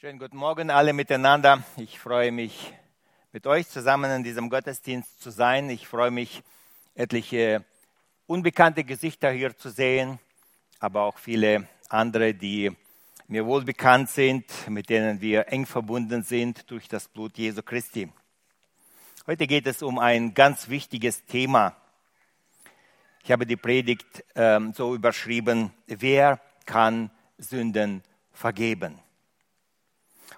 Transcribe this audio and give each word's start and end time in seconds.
Schönen 0.00 0.20
guten 0.20 0.36
Morgen 0.36 0.70
alle 0.70 0.92
miteinander. 0.92 1.64
Ich 1.76 1.98
freue 1.98 2.30
mich, 2.30 2.72
mit 3.32 3.48
euch 3.48 3.68
zusammen 3.68 4.08
in 4.12 4.22
diesem 4.22 4.48
Gottesdienst 4.48 5.20
zu 5.20 5.30
sein. 5.30 5.68
Ich 5.70 5.88
freue 5.88 6.12
mich, 6.12 6.44
etliche 6.94 7.64
unbekannte 8.28 8.84
Gesichter 8.84 9.32
hier 9.32 9.58
zu 9.58 9.70
sehen, 9.70 10.20
aber 10.78 11.02
auch 11.02 11.18
viele 11.18 11.66
andere, 11.88 12.32
die 12.32 12.70
mir 13.26 13.44
wohl 13.44 13.64
bekannt 13.64 14.08
sind, 14.08 14.44
mit 14.68 14.88
denen 14.88 15.20
wir 15.20 15.48
eng 15.48 15.66
verbunden 15.66 16.22
sind 16.22 16.70
durch 16.70 16.86
das 16.86 17.08
Blut 17.08 17.36
Jesu 17.36 17.64
Christi. 17.64 18.08
Heute 19.26 19.48
geht 19.48 19.66
es 19.66 19.82
um 19.82 19.98
ein 19.98 20.32
ganz 20.32 20.68
wichtiges 20.68 21.24
Thema. 21.24 21.74
Ich 23.24 23.32
habe 23.32 23.46
die 23.46 23.56
Predigt 23.56 24.24
ähm, 24.36 24.72
so 24.74 24.94
überschrieben, 24.94 25.72
wer 25.88 26.40
kann 26.66 27.10
Sünden 27.36 28.04
vergeben? 28.30 29.00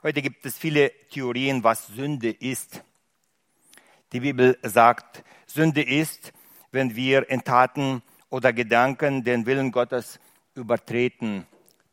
Heute 0.02 0.22
gibt 0.22 0.46
es 0.46 0.56
viele 0.56 0.90
Theorien, 1.10 1.62
was 1.62 1.88
Sünde 1.88 2.30
ist. 2.30 2.82
Die 4.14 4.20
Bibel 4.20 4.56
sagt, 4.62 5.22
Sünde 5.46 5.82
ist, 5.82 6.32
wenn 6.72 6.96
wir 6.96 7.28
in 7.28 7.44
Taten 7.44 8.00
oder 8.30 8.54
Gedanken 8.54 9.24
den 9.24 9.44
Willen 9.44 9.70
Gottes 9.70 10.18
übertreten. 10.54 11.46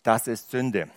Das 0.04 0.28
ist 0.28 0.52
Sünde. 0.52 0.90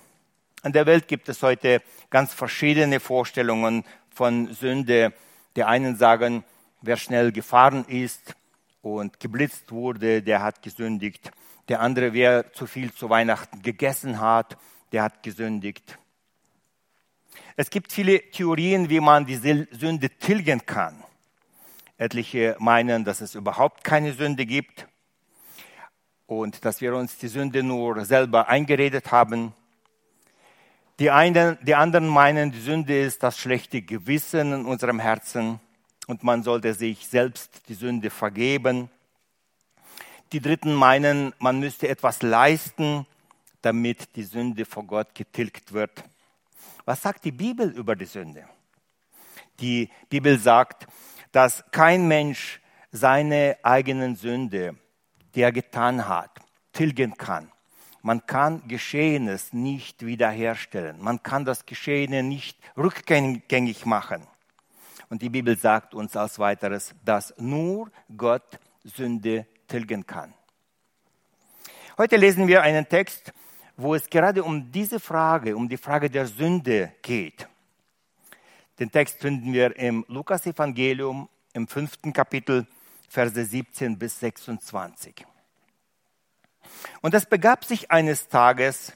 In 0.63 0.73
der 0.73 0.87
Welt 0.87 1.09
gibt 1.09 1.29
es 1.29 1.43
heute 1.43 1.83
ganz 2.11 2.33
verschiedene 2.33 3.01
Vorstellungen 3.01 3.83
von 4.15 4.55
Sünde. 4.55 5.13
Die 5.57 5.65
einen 5.65 5.97
sagen, 5.97 6.45
wer 6.81 6.97
schnell 6.97 7.33
gefahren 7.33 7.85
ist 7.89 8.37
und 8.83 9.19
geblitzt 9.19 9.73
wurde, 9.73 10.23
der 10.23 10.45
hat 10.45 10.63
gesündigt. 10.63 11.33
Der 11.69 11.81
andere, 11.81 12.13
wer 12.13 12.53
zu 12.53 12.69
viel 12.69 12.93
zu 12.93 13.11
Weihnachten 13.11 13.63
gegessen 13.63 14.21
hat, 14.21 14.57
der 14.93 15.03
hat 15.03 15.25
gesündigt. 15.25 15.99
Es 17.61 17.69
gibt 17.69 17.93
viele 17.93 18.23
Theorien, 18.31 18.89
wie 18.89 19.01
man 19.01 19.27
die 19.27 19.37
Sünde 19.37 20.09
tilgen 20.09 20.65
kann. 20.65 21.05
Etliche 21.99 22.57
meinen, 22.59 23.05
dass 23.05 23.21
es 23.21 23.35
überhaupt 23.35 23.85
keine 23.85 24.15
Sünde 24.15 24.47
gibt 24.47 24.87
und 26.27 26.65
dass 26.65 26.81
wir 26.81 26.95
uns 26.95 27.19
die 27.19 27.29
Sünde 27.29 27.63
nur 27.63 28.03
selber 28.07 28.49
eingeredet 28.49 29.13
haben. 29.13 29.53
Die, 31.01 31.11
einen, 31.11 31.59
die 31.61 31.75
anderen 31.75 32.09
meinen, 32.09 32.51
die 32.51 32.63
Sünde 32.63 32.99
ist 32.99 33.23
das 33.23 33.37
schlechte 33.37 33.83
Gewissen 33.83 34.55
in 34.55 34.65
unserem 34.65 34.99
Herzen 34.99 35.61
und 36.07 36.23
man 36.23 36.43
sollte 36.43 36.73
sich 36.73 37.09
selbst 37.09 37.69
die 37.69 37.75
Sünde 37.75 38.09
vergeben. 38.09 38.89
Die 40.33 40.41
Dritten 40.41 40.73
meinen, 40.73 41.35
man 41.39 41.61
müsste 41.61 41.89
etwas 41.89 42.23
leisten, 42.23 43.07
damit 43.61 44.17
die 44.17 44.25
Sünde 44.25 44.65
vor 44.65 44.85
Gott 44.85 45.15
getilgt 45.15 45.75
wird. 45.75 46.03
Was 46.85 47.03
sagt 47.03 47.25
die 47.25 47.33
Bibel 47.33 47.71
über 47.71 47.97
die 47.97 48.07
Sünde? 48.07 48.45
Die 49.61 49.91
Bibel 50.09 50.39
sagt, 50.39 50.87
dass 51.33 51.65
kein 51.71 52.09
Mensch 52.09 52.61
seine 52.91 53.59
eigenen 53.63 54.17
Sünde, 54.17 54.77
die 55.35 55.43
er 55.43 55.53
getan 55.53 56.09
hat, 56.09 56.39
tilgen 56.73 57.17
kann. 57.17 57.51
Man 58.03 58.27
kann 58.27 58.67
Geschehenes 58.67 59.53
nicht 59.53 60.05
wiederherstellen. 60.05 61.01
Man 61.01 61.23
kann 61.23 61.45
das 61.45 61.67
Geschehene 61.67 62.23
nicht 62.23 62.59
rückgängig 62.77 63.85
machen. 63.85 64.27
Und 65.11 65.23
die 65.23 65.29
Bibel 65.29 65.57
sagt 65.59 65.95
uns 65.95 66.17
als 66.17 66.39
weiteres, 66.39 66.95
dass 67.05 67.35
nur 67.37 67.91
Gott 68.17 68.59
Sünde 68.85 69.47
tilgen 69.69 70.07
kann. 70.07 70.33
Heute 71.99 72.17
lesen 72.17 72.49
wir 72.49 72.63
einen 72.63 72.89
Text 72.89 73.33
wo 73.83 73.95
es 73.95 74.09
gerade 74.11 74.45
um 74.45 74.71
diese 74.71 75.01
Frage, 75.01 75.57
um 75.57 75.69
die 75.69 75.77
Frage 75.77 76.11
der 76.11 76.27
Sünde 76.27 76.93
geht. 77.03 77.49
Den 78.79 78.91
Text 78.91 79.21
finden 79.21 79.53
wir 79.53 79.77
im 79.77 80.05
Lukas-Evangelium 80.09 81.29
im 81.53 81.67
fünften 81.67 82.13
Kapitel, 82.13 82.67
Verse 83.09 83.45
17 83.45 83.99
bis 83.99 84.21
26. 84.21 85.27
Und 87.01 87.15
es 87.15 87.27
begab 87.27 87.65
sich 87.65 87.91
eines 87.91 88.29
Tages, 88.29 88.93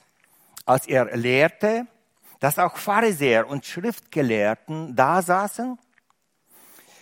als 0.65 0.87
er 0.87 1.15
lehrte, 1.17 1.87
dass 2.39 2.59
auch 2.59 2.77
Pharisäer 2.77 3.47
und 3.47 3.65
Schriftgelehrten 3.65 4.95
da 4.95 5.21
saßen, 5.21 5.77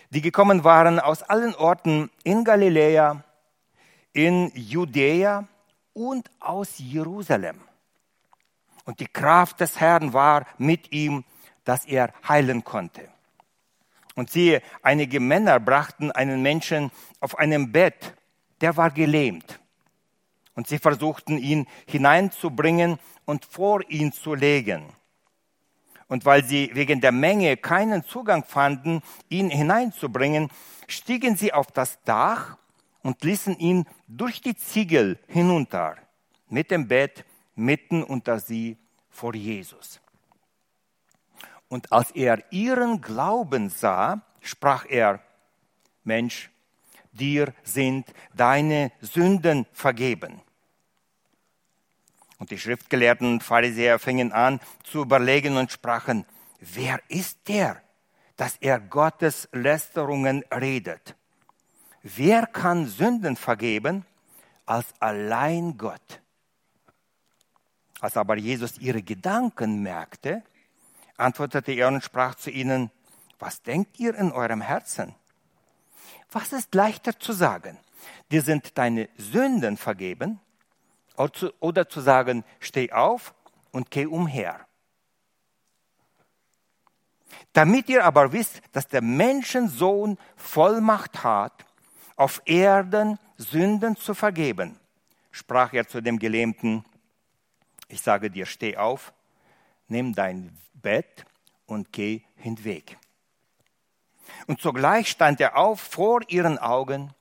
die 0.10 0.22
gekommen 0.22 0.64
waren 0.64 1.00
aus 1.00 1.24
allen 1.24 1.56
Orten 1.56 2.12
in 2.24 2.44
Galiläa, 2.44 3.24
in 4.14 4.52
Judäa 4.56 5.48
und 5.94 6.30
aus 6.40 6.78
Jerusalem. 6.78 7.60
Und 8.86 9.00
die 9.00 9.08
Kraft 9.08 9.60
des 9.60 9.80
Herrn 9.80 10.14
war 10.14 10.46
mit 10.58 10.92
ihm, 10.92 11.24
dass 11.64 11.86
er 11.86 12.14
heilen 12.28 12.64
konnte. 12.64 13.08
Und 14.16 14.30
siehe, 14.30 14.62
einige 14.82 15.20
Männer 15.20 15.60
brachten 15.60 16.12
einen 16.12 16.42
Menschen 16.42 16.92
auf 17.20 17.38
einem 17.38 17.72
Bett, 17.72 18.14
der 18.62 18.78
war 18.78 18.92
gelähmt. 18.92 19.60
Und 20.56 20.68
sie 20.68 20.78
versuchten 20.78 21.38
ihn 21.38 21.68
hineinzubringen 21.88 23.00
und 23.26 23.46
vor 23.46 23.82
ihn 23.90 24.12
zu 24.12 24.36
legen. 24.36 24.86
Und 26.08 26.26
weil 26.26 26.44
sie 26.44 26.70
wegen 26.74 27.02
der 27.02 27.12
Menge 27.12 27.58
keinen 27.58 28.04
Zugang 28.04 28.44
fanden, 28.44 29.02
ihn 29.30 29.50
hineinzubringen, 29.50 30.50
stiegen 30.88 31.36
sie 31.36 31.54
auf 31.54 31.72
das 31.72 32.04
Dach 32.04 32.58
und 33.02 33.24
ließen 33.24 33.58
ihn 33.58 33.86
durch 34.08 34.42
die 34.42 34.56
Ziegel 34.56 35.18
hinunter 35.28 35.96
mit 36.50 36.70
dem 36.70 36.88
Bett 36.88 37.26
mitten 37.56 38.04
unter 38.04 38.40
sie 38.40 38.78
vor 39.10 39.36
Jesus. 39.36 40.00
Und 41.70 41.92
als 41.92 42.12
er 42.12 42.44
ihren 42.52 43.02
Glauben 43.02 43.70
sah, 43.70 44.22
sprach 44.42 44.86
er, 44.88 45.22
Mensch, 46.04 46.52
dir 47.12 47.54
sind 47.64 48.14
deine 48.34 48.92
Sünden 49.02 49.66
vergeben. 49.72 50.42
Und 52.40 52.52
die 52.52 52.60
Schriftgelehrten 52.60 53.26
und 53.32 53.44
Pharisäer 53.44 54.00
fingen 54.00 54.32
an 54.34 54.60
zu 54.84 55.02
überlegen 55.02 55.56
und 55.56 55.72
sprachen, 55.72 56.26
wer 56.60 57.00
ist 57.08 57.48
der, 57.48 57.82
dass 58.36 58.58
er 58.58 58.80
Gottes 58.80 59.48
Lästerungen 59.54 60.44
redet? 60.54 61.16
Wer 62.02 62.46
kann 62.48 62.86
Sünden 62.88 63.38
vergeben 63.38 64.06
als 64.66 64.94
allein 65.00 65.78
Gott? 65.78 66.22
Als 68.04 68.18
aber 68.18 68.36
Jesus 68.36 68.80
ihre 68.80 69.02
Gedanken 69.02 69.82
merkte, 69.82 70.44
antwortete 71.16 71.72
er 71.72 71.88
und 71.88 72.04
sprach 72.04 72.36
zu 72.36 72.52
ihnen, 72.52 72.92
was 73.40 73.62
denkt 73.62 73.98
ihr 73.98 74.14
in 74.14 74.34
eurem 74.34 74.60
Herzen? 74.60 75.16
Was 76.30 76.52
ist 76.52 76.76
leichter 76.76 77.18
zu 77.18 77.32
sagen? 77.32 77.78
Dir 78.30 78.42
sind 78.42 78.78
deine 78.78 79.08
Sünden 79.18 79.78
vergeben 79.78 80.42
oder 81.62 81.88
zu 81.88 82.02
sagen, 82.02 82.44
steh 82.60 82.92
auf 82.92 83.34
und 83.72 83.90
geh 83.90 84.06
umher. 84.06 84.60
Damit 87.54 87.88
ihr 87.88 88.04
aber 88.04 88.34
wisst, 88.34 88.62
dass 88.74 88.90
der 88.90 89.02
Menschensohn 89.02 90.18
Vollmacht 90.36 91.24
hat, 91.24 91.66
auf 92.18 92.42
Erden 92.44 93.18
Sünden 93.38 93.96
zu 93.96 94.14
vergeben, 94.14 94.78
sprach 95.32 95.72
er 95.72 95.88
zu 95.88 96.02
dem 96.02 96.20
Gelähmten, 96.20 96.84
ich 97.94 98.02
sage 98.02 98.32
dir, 98.32 98.48
steh 98.48 98.76
auf, 98.76 99.14
nimm 99.88 100.16
dein 100.16 100.58
Bett 100.74 101.26
und 101.68 101.94
geh 101.94 102.22
hinweg. 102.38 102.98
Und 104.48 104.60
sogleich 104.62 105.10
stand 105.10 105.40
er 105.40 105.58
auf 105.58 105.80
vor 105.80 106.22
ihren 106.28 106.58
Augen 106.58 107.14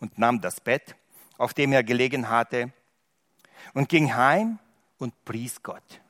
und 0.00 0.18
nahm 0.18 0.40
das 0.40 0.60
Bett, 0.60 0.96
auf 1.36 1.52
dem 1.52 1.72
er 1.72 1.84
gelegen 1.84 2.30
hatte, 2.30 2.72
und 3.74 3.90
ging 3.90 4.14
heim 4.14 4.58
und 4.96 5.24
pries 5.26 5.62
Gott. 5.62 6.00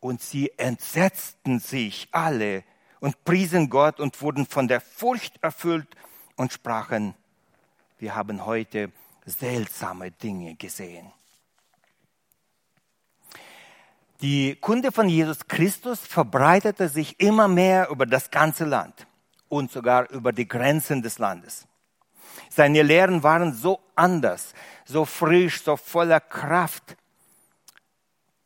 Und 0.00 0.22
sie 0.22 0.50
entsetzten 0.56 1.60
sich 1.60 2.08
alle 2.10 2.64
und 3.00 3.22
priesen 3.24 3.68
Gott 3.68 4.00
und 4.00 4.20
wurden 4.22 4.46
von 4.46 4.66
der 4.66 4.80
Furcht 4.80 5.42
erfüllt 5.42 5.94
und 6.36 6.54
sprachen, 6.54 7.14
wir 7.98 8.14
haben 8.14 8.46
heute 8.46 8.90
seltsame 9.26 10.10
Dinge 10.10 10.54
gesehen. 10.54 11.12
Die 14.22 14.54
Kunde 14.54 14.92
von 14.92 15.08
Jesus 15.08 15.48
Christus 15.48 15.98
verbreitete 15.98 16.88
sich 16.88 17.18
immer 17.18 17.48
mehr 17.48 17.88
über 17.90 18.06
das 18.06 18.30
ganze 18.30 18.64
Land 18.64 19.08
und 19.48 19.72
sogar 19.72 20.08
über 20.10 20.32
die 20.32 20.46
Grenzen 20.46 21.02
des 21.02 21.18
Landes. 21.18 21.66
Seine 22.48 22.82
Lehren 22.82 23.24
waren 23.24 23.52
so 23.52 23.80
anders, 23.96 24.54
so 24.84 25.04
frisch, 25.04 25.64
so 25.64 25.76
voller 25.76 26.20
Kraft. 26.20 26.96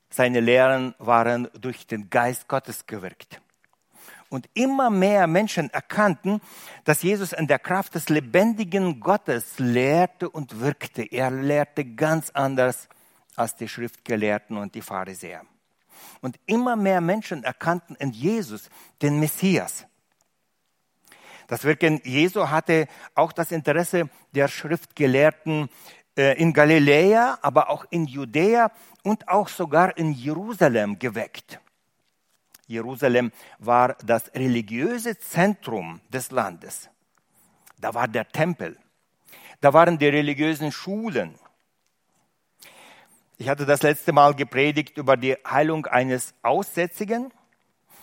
Seine 0.08 0.40
Lehren 0.40 0.94
waren 0.99 1.49
durch 1.61 1.87
den 1.87 2.08
Geist 2.08 2.49
Gottes 2.49 2.87
gewirkt. 2.87 3.43
Und 4.31 4.49
immer 4.55 4.88
mehr 4.88 5.26
Menschen 5.26 5.69
erkannten, 5.69 6.40
dass 6.84 7.02
Jesus 7.02 7.34
in 7.34 7.49
der 7.49 7.58
Kraft 7.58 7.96
des 7.96 8.08
lebendigen 8.08 8.99
Gottes 8.99 9.58
lehrte 9.58 10.31
und 10.31 10.58
wirkte. 10.58 11.02
Er 11.02 11.31
lehrte 11.31 11.84
ganz 11.84 12.31
anders 12.31 12.88
als 13.37 13.56
die 13.56 13.69
Schriftgelehrten 13.69 14.56
und 14.56 14.75
die 14.75 14.81
Pharisäer. 14.81 15.43
Und 16.20 16.38
immer 16.46 16.76
mehr 16.76 17.00
Menschen 17.00 17.44
erkannten 17.44 17.96
in 17.96 18.10
Jesus 18.10 18.69
den 19.02 19.20
Messias. 19.20 19.87
Das 21.46 21.64
Wirken 21.64 22.00
Jesu 22.04 22.48
hatte 22.48 22.88
auch 23.14 23.32
das 23.32 23.52
Interesse 23.52 24.08
der 24.32 24.48
Schriftgelehrten 24.48 25.69
äh, 26.16 26.40
in 26.40 26.52
Galiläa, 26.52 27.38
aber 27.43 27.70
auch 27.70 27.84
in 27.90 28.06
Judäa 28.06 28.72
und 29.02 29.28
auch 29.28 29.48
sogar 29.48 29.96
in 29.96 30.12
Jerusalem 30.12 30.98
geweckt. 30.98 31.60
Jerusalem 32.66 33.31
war 33.58 33.94
das 34.04 34.32
religiöse 34.34 35.19
Zentrum 35.19 36.00
des 36.08 36.32
Landes. 36.32 36.90
Da 37.78 37.94
war 37.94 38.08
der 38.08 38.26
Tempel. 38.28 38.76
Da 39.60 39.72
waren 39.72 39.99
die 39.99 40.08
religiösen 40.08 40.72
Schulen. 40.72 41.38
Ich 43.38 43.50
hatte 43.50 43.66
das 43.66 43.82
letzte 43.82 44.12
Mal 44.12 44.34
gepredigt 44.34 44.96
über 44.96 45.18
die 45.18 45.36
Heilung 45.46 45.84
eines 45.84 46.32
Aussätzigen. 46.42 47.30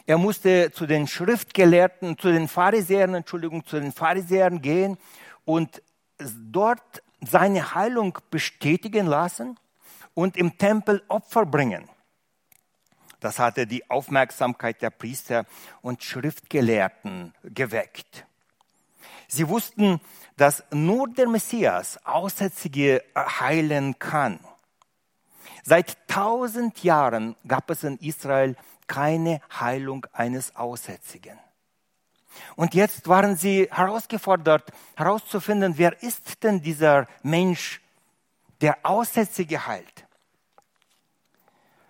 Er 0.05 0.19
musste 0.19 0.71
zu 0.71 0.85
den 0.85 1.07
Schriftgelehrten, 1.07 2.19
zu 2.19 2.31
den 2.31 2.47
Pharisäern, 2.47 3.15
Entschuldigung, 3.15 3.65
zu 3.65 3.79
den 3.79 3.91
Pharisäern 3.91 4.61
gehen 4.61 4.97
und 5.43 5.81
dort 6.19 7.01
seine 7.21 7.73
Heilung 7.73 8.19
bestätigen 8.29 9.07
lassen 9.07 9.57
und 10.13 10.37
im 10.37 10.55
Tempel 10.59 11.01
Opfer 11.07 11.47
bringen. 11.47 11.89
Das 13.19 13.39
hatte 13.39 13.65
die 13.65 13.89
Aufmerksamkeit 13.89 14.83
der 14.83 14.91
Priester 14.91 15.45
und 15.81 16.03
Schriftgelehrten 16.03 17.33
geweckt. 17.43 18.25
Sie 19.27 19.47
wussten, 19.47 19.99
dass 20.37 20.63
nur 20.71 21.07
der 21.07 21.27
Messias 21.27 21.97
Aussätzige 22.05 23.03
heilen 23.15 23.97
kann. 23.97 24.39
Seit 25.63 26.07
tausend 26.07 26.83
Jahren 26.83 27.35
gab 27.47 27.69
es 27.69 27.83
in 27.83 27.97
Israel 27.97 28.55
keine 28.85 29.41
Heilung 29.59 30.05
eines 30.11 30.55
Aussätzigen. 30.55 31.39
Und 32.55 32.73
jetzt 32.73 33.07
waren 33.07 33.35
sie 33.35 33.69
herausgefordert, 33.71 34.71
herauszufinden, 34.95 35.77
wer 35.77 36.01
ist 36.03 36.43
denn 36.43 36.61
dieser 36.61 37.07
Mensch, 37.21 37.81
der 38.61 38.77
Aussätzige 38.83 39.65
heilt. 39.67 40.05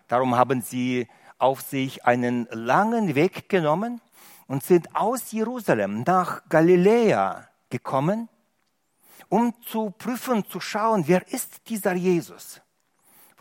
Darum 0.07 0.35
haben 0.35 0.61
sie 0.61 1.07
auf 1.37 1.61
sich 1.61 2.05
einen 2.05 2.47
langen 2.51 3.15
Weg 3.15 3.49
genommen 3.49 4.01
und 4.47 4.63
sind 4.63 4.95
aus 4.95 5.31
Jerusalem 5.31 6.03
nach 6.03 6.47
Galiläa 6.49 7.47
gekommen, 7.69 8.29
um 9.29 9.53
zu 9.63 9.91
prüfen, 9.91 10.45
zu 10.47 10.59
schauen, 10.59 11.07
wer 11.07 11.27
ist 11.31 11.69
dieser 11.69 11.93
Jesus. 11.93 12.62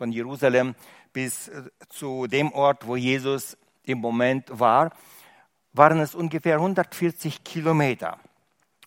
Von 0.02 0.10
Jerusalem 0.10 0.74
bis 1.12 1.46
äh, 1.46 1.62
zu 1.88 2.26
dem 2.26 2.50
Ort, 2.50 2.88
wo 2.88 2.96
Jesus 2.96 3.56
im 3.84 3.98
Moment 3.98 4.48
war, 4.50 4.90
waren 5.72 6.00
es 6.00 6.16
ungefähr 6.16 6.56
140 6.56 7.44
Kilometer. 7.44 8.18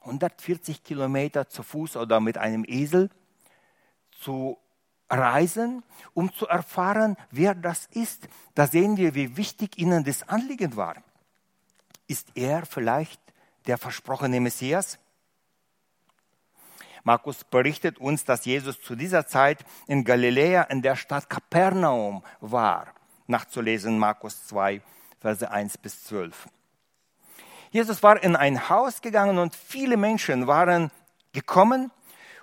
140 0.02 0.84
Kilometer 0.84 1.48
zu 1.48 1.64
Fuß 1.64 1.96
oder 1.96 2.20
mit 2.20 2.38
einem 2.38 2.66
Esel 2.68 3.10
zu 4.12 4.58
reisen, 5.10 5.84
um 6.14 6.34
zu 6.34 6.48
erfahren, 6.48 7.16
wer 7.32 7.56
das 7.56 7.86
ist. 7.94 8.28
Da 8.54 8.68
sehen 8.68 8.98
wir, 8.98 9.16
wie 9.16 9.38
wichtig 9.38 9.78
ihnen 9.78 10.04
das 10.04 10.28
Anliegen 10.28 10.76
war. 10.76 10.98
Ist 12.08 12.28
er 12.36 12.66
vielleicht 12.66 13.22
der 13.68 13.78
versprochene 13.78 14.42
Messias? 14.42 15.00
Markus 17.06 17.44
berichtet 17.44 18.00
uns, 18.00 18.26
dass 18.26 18.46
Jesus 18.46 18.82
zu 18.82 18.96
dieser 18.96 19.28
Zeit 19.28 19.64
in 19.86 20.04
Galiläa 20.04 20.64
in 20.64 20.82
der 20.82 20.96
Stadt 20.96 21.30
Kapernaum 21.30 22.24
war. 22.42 22.88
Nachzulesen 23.28 24.00
Markus 24.00 24.48
2, 24.48 24.82
Verse 25.20 25.50
1 25.50 25.78
bis 25.78 26.04
12. 26.06 26.48
Jesus 27.70 28.02
war 28.02 28.22
in 28.24 28.36
ein 28.36 28.70
Haus 28.70 29.02
gegangen 29.02 29.38
und 29.38 29.56
viele 29.56 29.98
Menschen 29.98 30.48
waren 30.48 30.90
gekommen, 31.32 31.92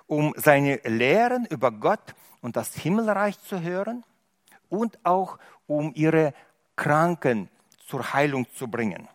um 0.07 0.33
seine 0.37 0.77
Lehren 0.85 1.45
über 1.47 1.69
Gott 1.69 2.15
und 2.39 2.55
das 2.55 2.73
Himmelreich 2.73 3.37
zu 3.41 3.61
hören 3.61 4.05
und 4.69 4.97
auch 5.03 5.39
um 5.67 5.91
ihre 5.93 6.33
Kranken 6.77 7.49
zur 7.85 8.13
Heilung 8.13 8.47
zu 8.53 8.69
bringen. 8.69 9.09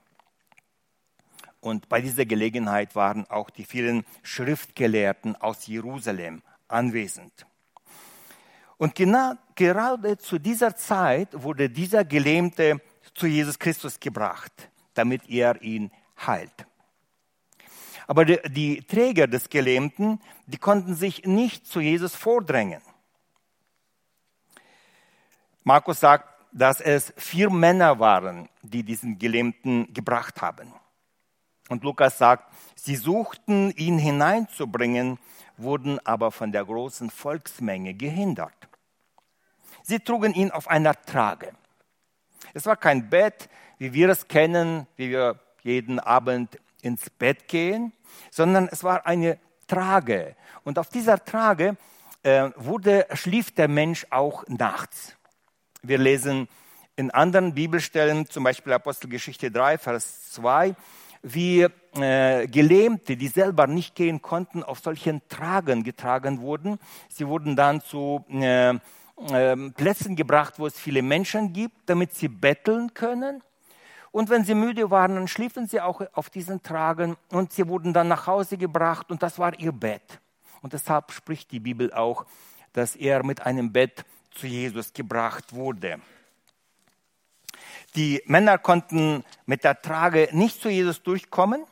Und 1.60 1.88
bei 1.88 2.00
dieser 2.00 2.24
Gelegenheit 2.24 2.94
waren 2.94 3.26
auch 3.30 3.50
die 3.50 3.64
vielen 3.64 4.04
Schriftgelehrten 4.22 5.36
aus 5.36 5.66
Jerusalem 5.66 6.42
anwesend. 6.68 7.46
Und 8.76 8.94
genau, 8.94 9.34
gerade 9.56 10.18
zu 10.18 10.38
dieser 10.38 10.76
Zeit 10.76 11.28
wurde 11.32 11.68
dieser 11.68 12.04
Gelähmte 12.04 12.80
zu 13.14 13.26
Jesus 13.26 13.58
Christus 13.58 13.98
gebracht, 13.98 14.52
damit 14.94 15.28
er 15.28 15.60
ihn 15.62 15.90
heilt. 16.26 16.66
Aber 18.06 18.24
die, 18.24 18.38
die 18.48 18.82
Träger 18.82 19.26
des 19.26 19.50
Gelähmten, 19.50 20.20
die 20.46 20.58
konnten 20.58 20.94
sich 20.94 21.24
nicht 21.24 21.66
zu 21.66 21.80
Jesus 21.80 22.14
vordrängen. 22.14 22.80
Markus 25.64 26.00
sagt, 26.00 26.26
dass 26.52 26.80
es 26.80 27.12
vier 27.16 27.50
Männer 27.50 27.98
waren, 27.98 28.48
die 28.62 28.82
diesen 28.82 29.18
Gelähmten 29.18 29.92
gebracht 29.92 30.40
haben. 30.40 30.72
Und 31.68 31.84
Lukas 31.84 32.18
sagt, 32.18 32.52
sie 32.74 32.96
suchten 32.96 33.70
ihn 33.72 33.98
hineinzubringen, 33.98 35.18
wurden 35.56 36.04
aber 36.06 36.30
von 36.30 36.52
der 36.52 36.64
großen 36.64 37.10
Volksmenge 37.10 37.94
gehindert. 37.94 38.54
Sie 39.82 40.00
trugen 40.00 40.34
ihn 40.34 40.50
auf 40.50 40.68
einer 40.68 40.94
Trage. 41.02 41.52
Es 42.54 42.66
war 42.66 42.76
kein 42.76 43.10
Bett, 43.10 43.48
wie 43.78 43.92
wir 43.92 44.08
es 44.08 44.28
kennen, 44.28 44.86
wie 44.96 45.10
wir 45.10 45.40
jeden 45.62 45.98
Abend 46.00 46.58
ins 46.82 47.10
Bett 47.10 47.48
gehen, 47.48 47.92
sondern 48.30 48.68
es 48.70 48.84
war 48.84 49.06
eine 49.06 49.38
Trage. 49.66 50.36
Und 50.64 50.78
auf 50.78 50.88
dieser 50.88 51.22
Trage 51.24 51.76
äh, 52.22 52.50
wurde, 52.56 53.06
schlief 53.14 53.52
der 53.54 53.68
Mensch 53.68 54.06
auch 54.10 54.44
nachts. 54.48 55.16
Wir 55.82 55.98
lesen 55.98 56.48
in 56.96 57.10
anderen 57.10 57.54
Bibelstellen, 57.54 58.28
zum 58.28 58.44
Beispiel 58.44 58.72
Apostelgeschichte 58.72 59.50
3, 59.50 59.78
Vers 59.78 60.32
2, 60.32 60.74
wie 61.34 61.66
äh, 61.96 62.46
Gelähmte, 62.46 63.16
die 63.16 63.28
selber 63.28 63.66
nicht 63.66 63.94
gehen 63.94 64.22
konnten, 64.22 64.62
auf 64.62 64.80
solchen 64.80 65.20
Tragen 65.28 65.82
getragen 65.82 66.40
wurden. 66.40 66.78
Sie 67.08 67.26
wurden 67.26 67.56
dann 67.56 67.80
zu 67.80 68.24
äh, 68.30 68.70
äh, 68.70 68.76
Plätzen 69.70 70.16
gebracht, 70.16 70.54
wo 70.58 70.66
es 70.66 70.78
viele 70.78 71.02
Menschen 71.02 71.52
gibt, 71.52 71.76
damit 71.86 72.14
sie 72.14 72.28
betteln 72.28 72.94
können. 72.94 73.42
Und 74.10 74.30
wenn 74.30 74.44
sie 74.44 74.54
müde 74.54 74.90
waren, 74.90 75.14
dann 75.14 75.28
schliefen 75.28 75.66
sie 75.66 75.80
auch 75.80 76.00
auf 76.12 76.30
diesen 76.30 76.62
Tragen 76.62 77.16
und 77.30 77.52
sie 77.52 77.68
wurden 77.68 77.92
dann 77.92 78.08
nach 78.08 78.26
Hause 78.26 78.56
gebracht 78.56 79.10
und 79.10 79.22
das 79.22 79.38
war 79.38 79.58
ihr 79.58 79.72
Bett. 79.72 80.20
Und 80.62 80.72
deshalb 80.72 81.12
spricht 81.12 81.52
die 81.52 81.60
Bibel 81.60 81.92
auch, 81.92 82.24
dass 82.72 82.96
er 82.96 83.24
mit 83.24 83.44
einem 83.44 83.72
Bett 83.72 84.04
zu 84.30 84.46
Jesus 84.46 84.92
gebracht 84.92 85.52
wurde. 85.52 86.00
Die 87.94 88.22
Männer 88.26 88.58
konnten 88.58 89.24
mit 89.46 89.64
der 89.64 89.80
Trage 89.80 90.28
nicht 90.32 90.60
zu 90.60 90.68
Jesus 90.68 91.02
durchkommen 91.02 91.64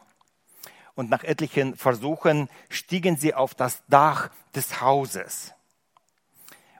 und 0.94 1.10
nach 1.10 1.22
etlichen 1.22 1.76
Versuchen 1.76 2.48
stiegen 2.68 3.16
sie 3.16 3.34
auf 3.34 3.54
das 3.54 3.82
Dach 3.86 4.30
des 4.54 4.80
Hauses. 4.80 5.52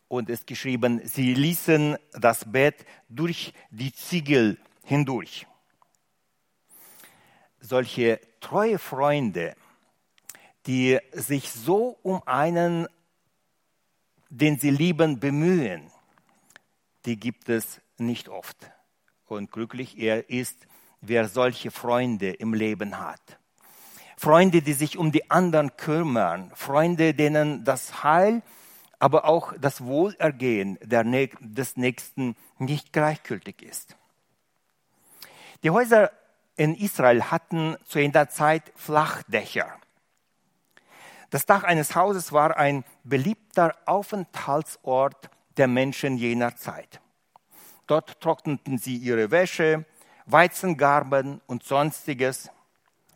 Und 0.09 0.31
es 0.31 0.47
geschrieben, 0.47 1.01
sie 1.05 1.35
ließen 1.35 1.99
das 2.13 2.51
Bett 2.51 2.87
durch 3.09 3.53
die 3.71 3.93
Ziegel 3.93 4.59
hindurch. 4.85 5.47
Solche 7.61 8.21
treue 8.41 8.79
Freunde, 8.79 9.57
die 10.67 10.99
sich 11.13 11.51
so 11.51 11.99
um 12.03 12.23
einen, 12.27 12.87
den 14.31 14.59
sie 14.59 14.71
lieben, 14.71 15.21
bemühen, 15.21 15.91
die 17.05 17.19
gibt 17.19 17.49
es 17.49 17.81
nicht 17.99 18.29
oft. 18.29 18.71
Und 19.27 19.51
glücklich 19.51 19.99
er 19.99 20.31
ist, 20.31 20.67
wer 21.01 21.29
solche 21.29 21.71
Freunde 21.71 22.31
im 22.31 22.55
Leben 22.55 22.99
hat. 22.99 23.39
Freunde, 24.17 24.63
die 24.63 24.73
sich 24.73 24.97
um 24.97 25.13
die 25.13 25.31
anderen 25.31 25.77
kümmern, 25.77 26.51
Freunde, 26.55 27.13
denen 27.13 27.65
das 27.65 28.03
Heil, 28.03 28.43
aber 28.99 29.27
auch 29.27 29.53
das 29.59 29.85
Wohlergehen 29.85 30.79
des 30.81 31.77
Nächsten 31.77 32.35
nicht 32.59 32.93
gleichgültig 32.93 33.63
ist. 33.63 33.97
Die 35.63 35.71
Häuser 35.71 36.11
in 36.57 36.75
Israel 36.75 37.25
hatten 37.25 37.77
zu 37.85 37.99
jener 37.99 38.31
Zeit 38.31 38.73
Flachdächer. 38.75 39.69
Das 41.31 41.45
Dach 41.45 41.65
eines 41.65 41.95
Hauses 41.95 42.33
war 42.33 42.57
ein 42.57 42.85
beliebter 43.05 43.77
Aufenthaltsort 43.85 45.29
der 45.59 45.69
Menschen 45.69 46.17
jener 46.17 46.57
Zeit. 46.57 47.01
Dort 47.87 48.21
trockneten 48.21 48.79
sie 48.79 48.97
ihre 48.97 49.31
Wäsche, 49.31 49.85
Weizengarben 50.27 51.41
und 51.47 51.63
sonstiges. 51.63 52.51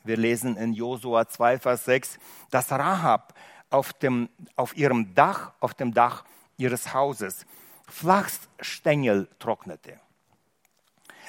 Wir 0.04 0.16
lesen 0.16 0.56
in 0.56 0.72
Josua 0.72 1.28
2, 1.28 1.58
Vers 1.58 1.84
6, 1.84 2.18
dass 2.50 2.70
Rahab 2.70 3.34
auf, 3.68 3.92
dem, 3.92 4.28
auf 4.56 4.76
ihrem 4.76 5.14
Dach, 5.14 5.52
auf 5.60 5.74
dem 5.74 5.92
Dach 5.92 6.24
ihres 6.56 6.94
Hauses 6.94 7.46
Flachsstängel 7.88 9.28
trocknete. 9.38 9.98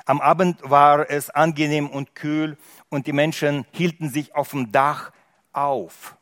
Am 0.05 0.21
Abend 0.21 0.59
war 0.63 1.09
es 1.09 1.29
angenehm 1.29 1.89
und 1.89 2.15
kühl 2.15 2.57
und 2.89 3.07
die 3.07 3.13
Menschen 3.13 3.65
hielten 3.71 4.09
sich 4.09 4.35
auf 4.35 4.51
dem 4.51 4.71
Dach 4.71 5.11
auf. 5.53 6.15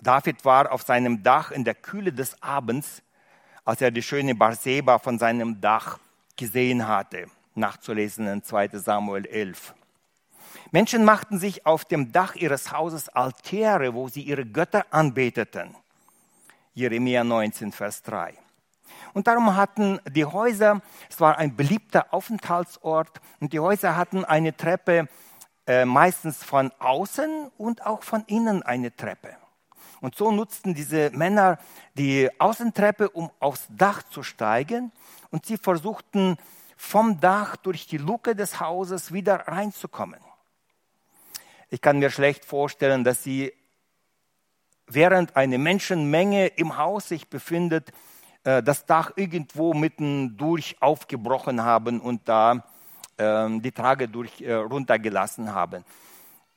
David 0.00 0.44
war 0.44 0.72
auf 0.72 0.82
seinem 0.82 1.22
Dach 1.22 1.50
in 1.50 1.64
der 1.64 1.74
Kühle 1.74 2.12
des 2.12 2.42
Abends, 2.42 3.02
als 3.64 3.80
er 3.80 3.90
die 3.90 4.02
schöne 4.02 4.34
Barseba 4.34 4.98
von 4.98 5.18
seinem 5.18 5.60
Dach 5.60 5.98
gesehen 6.36 6.86
hatte. 6.86 7.26
Nachzulesen 7.54 8.26
in 8.26 8.42
2 8.42 8.68
Samuel 8.74 9.26
11. 9.26 9.74
Menschen 10.70 11.04
machten 11.04 11.38
sich 11.38 11.64
auf 11.64 11.84
dem 11.84 12.12
Dach 12.12 12.34
ihres 12.34 12.72
Hauses 12.72 13.08
Altäre, 13.08 13.94
wo 13.94 14.08
sie 14.08 14.22
ihre 14.22 14.44
Götter 14.44 14.84
anbeteten. 14.90 15.74
Jeremia 16.74 17.24
19, 17.24 17.72
Vers 17.72 18.02
3. 18.02 18.34
Und 19.14 19.26
darum 19.26 19.56
hatten 19.56 19.98
die 20.10 20.24
Häuser, 20.24 20.82
es 21.08 21.20
war 21.20 21.38
ein 21.38 21.56
beliebter 21.56 22.12
Aufenthaltsort, 22.12 23.20
und 23.40 23.52
die 23.52 23.60
Häuser 23.60 23.96
hatten 23.96 24.24
eine 24.24 24.56
Treppe, 24.56 25.08
äh, 25.66 25.84
meistens 25.84 26.44
von 26.44 26.70
außen 26.78 27.50
und 27.56 27.86
auch 27.86 28.02
von 28.02 28.24
innen 28.26 28.62
eine 28.62 28.94
Treppe. 28.94 29.36
Und 30.00 30.14
so 30.14 30.30
nutzten 30.30 30.74
diese 30.74 31.10
Männer 31.10 31.58
die 31.94 32.28
Außentreppe, 32.38 33.08
um 33.08 33.30
aufs 33.40 33.66
Dach 33.70 34.02
zu 34.02 34.22
steigen. 34.22 34.92
Und 35.36 35.44
sie 35.44 35.58
versuchten 35.58 36.38
vom 36.78 37.20
Dach 37.20 37.56
durch 37.56 37.86
die 37.86 37.98
Luke 37.98 38.34
des 38.34 38.58
Hauses 38.58 39.12
wieder 39.12 39.46
reinzukommen. 39.46 40.18
Ich 41.68 41.82
kann 41.82 41.98
mir 41.98 42.08
schlecht 42.08 42.46
vorstellen, 42.46 43.04
dass 43.04 43.22
sie, 43.22 43.52
während 44.86 45.36
eine 45.36 45.58
Menschenmenge 45.58 46.46
im 46.46 46.78
Haus 46.78 47.08
sich 47.08 47.28
befindet, 47.28 47.92
äh, 48.44 48.62
das 48.62 48.86
Dach 48.86 49.12
irgendwo 49.16 49.74
mitten 49.74 50.38
durch 50.38 50.80
aufgebrochen 50.80 51.62
haben 51.62 52.00
und 52.00 52.26
da 52.30 52.64
ähm, 53.18 53.60
die 53.60 53.72
Trage 53.72 54.08
durch 54.08 54.40
äh, 54.40 54.54
runtergelassen 54.54 55.52
haben. 55.52 55.84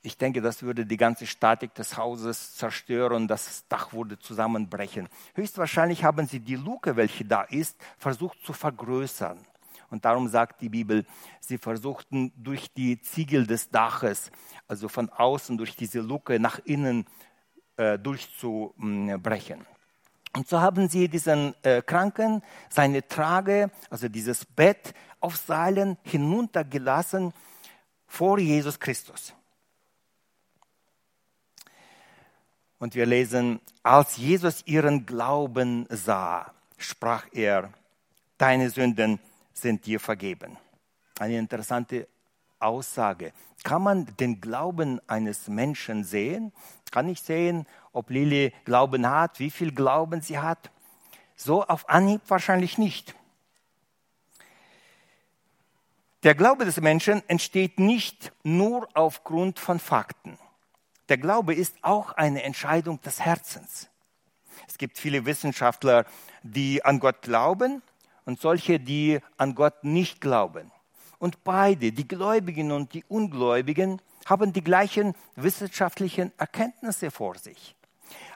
Ich 0.01 0.17
denke, 0.17 0.41
das 0.41 0.63
würde 0.63 0.85
die 0.85 0.95
ganze 0.95 1.27
Statik 1.27 1.75
des 1.75 1.97
Hauses 1.97 2.55
zerstören, 2.55 3.27
das 3.27 3.67
Dach 3.67 3.91
würde 3.91 4.17
zusammenbrechen. 4.17 5.09
Höchstwahrscheinlich 5.35 6.05
haben 6.05 6.25
sie 6.25 6.39
die 6.39 6.55
Luke, 6.55 6.95
welche 6.95 7.25
da 7.25 7.41
ist, 7.41 7.77
versucht 7.97 8.39
zu 8.45 8.53
vergrößern. 8.53 9.45
Und 9.89 10.05
darum 10.05 10.27
sagt 10.29 10.61
die 10.61 10.69
Bibel, 10.69 11.05
sie 11.41 11.57
versuchten 11.57 12.31
durch 12.37 12.71
die 12.73 13.01
Ziegel 13.01 13.45
des 13.45 13.69
Daches, 13.69 14.31
also 14.67 14.87
von 14.87 15.09
außen 15.09 15.57
durch 15.57 15.75
diese 15.75 15.99
Luke 15.99 16.39
nach 16.39 16.59
innen 16.59 17.05
äh, 17.75 17.97
durchzubrechen. 17.99 19.65
Und 20.33 20.47
so 20.47 20.61
haben 20.61 20.87
sie 20.87 21.09
diesen 21.09 21.55
äh, 21.63 21.81
Kranken 21.81 22.43
seine 22.69 23.05
Trage, 23.07 23.71
also 23.89 24.07
dieses 24.07 24.45
Bett 24.45 24.93
auf 25.19 25.35
Seilen 25.37 25.97
hinuntergelassen 26.03 27.33
vor 28.05 28.37
Jesus 28.39 28.79
Christus. 28.79 29.33
Und 32.79 32.95
wir 32.95 33.05
lesen, 33.05 33.59
als 33.83 34.17
Jesus 34.17 34.63
ihren 34.65 35.05
Glauben 35.05 35.85
sah, 35.89 36.53
sprach 36.77 37.27
er, 37.33 37.69
deine 38.37 38.69
Sünden 38.69 39.19
sind 39.53 39.85
dir 39.85 39.99
vergeben. 39.99 40.57
Eine 41.19 41.37
interessante 41.37 42.07
Aussage. 42.59 43.33
Kann 43.63 43.83
man 43.83 44.15
den 44.17 44.39
Glauben 44.39 45.01
eines 45.07 45.49
Menschen 45.49 46.05
sehen? 46.05 46.53
Kann 46.91 47.09
ich 47.09 47.21
sehen, 47.21 47.67
ob 47.91 48.09
Lili 48.09 48.53
Glauben 48.63 49.07
hat, 49.09 49.39
wie 49.39 49.51
viel 49.51 49.73
Glauben 49.73 50.21
sie 50.21 50.39
hat? 50.39 50.71
So 51.35 51.65
auf 51.65 51.89
Anhieb 51.89 52.21
wahrscheinlich 52.29 52.77
nicht. 52.77 53.15
Der 56.23 56.35
Glaube 56.35 56.65
des 56.65 56.79
Menschen 56.81 57.21
entsteht 57.29 57.79
nicht 57.79 58.33
nur 58.43 58.87
aufgrund 58.93 59.59
von 59.59 59.79
Fakten. 59.79 60.37
Der 61.09 61.17
Glaube 61.17 61.55
ist 61.55 61.75
auch 61.81 62.13
eine 62.13 62.43
Entscheidung 62.43 63.01
des 63.01 63.19
Herzens. 63.19 63.89
Es 64.67 64.77
gibt 64.77 64.99
viele 64.99 65.25
Wissenschaftler, 65.25 66.05
die 66.43 66.85
an 66.85 66.99
Gott 66.99 67.23
glauben 67.23 67.81
und 68.25 68.39
solche, 68.39 68.79
die 68.79 69.19
an 69.37 69.55
Gott 69.55 69.83
nicht 69.83 70.21
glauben. 70.21 70.71
Und 71.17 71.43
beide, 71.43 71.91
die 71.91 72.07
Gläubigen 72.07 72.71
und 72.71 72.93
die 72.93 73.03
Ungläubigen, 73.07 73.99
haben 74.27 74.53
die 74.53 74.63
gleichen 74.63 75.15
wissenschaftlichen 75.35 76.31
Erkenntnisse 76.37 77.09
vor 77.09 77.35
sich. 77.35 77.75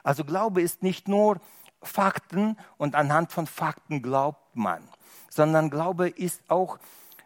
Also 0.02 0.24
Glaube 0.24 0.60
ist 0.60 0.82
nicht 0.82 1.06
nur 1.06 1.40
Fakten 1.80 2.56
und 2.76 2.96
anhand 2.96 3.30
von 3.30 3.46
Fakten 3.46 4.02
glaubt 4.02 4.56
man, 4.56 4.88
sondern 5.30 5.70
Glaube 5.70 6.08
ist 6.08 6.42
auch, 6.48 6.78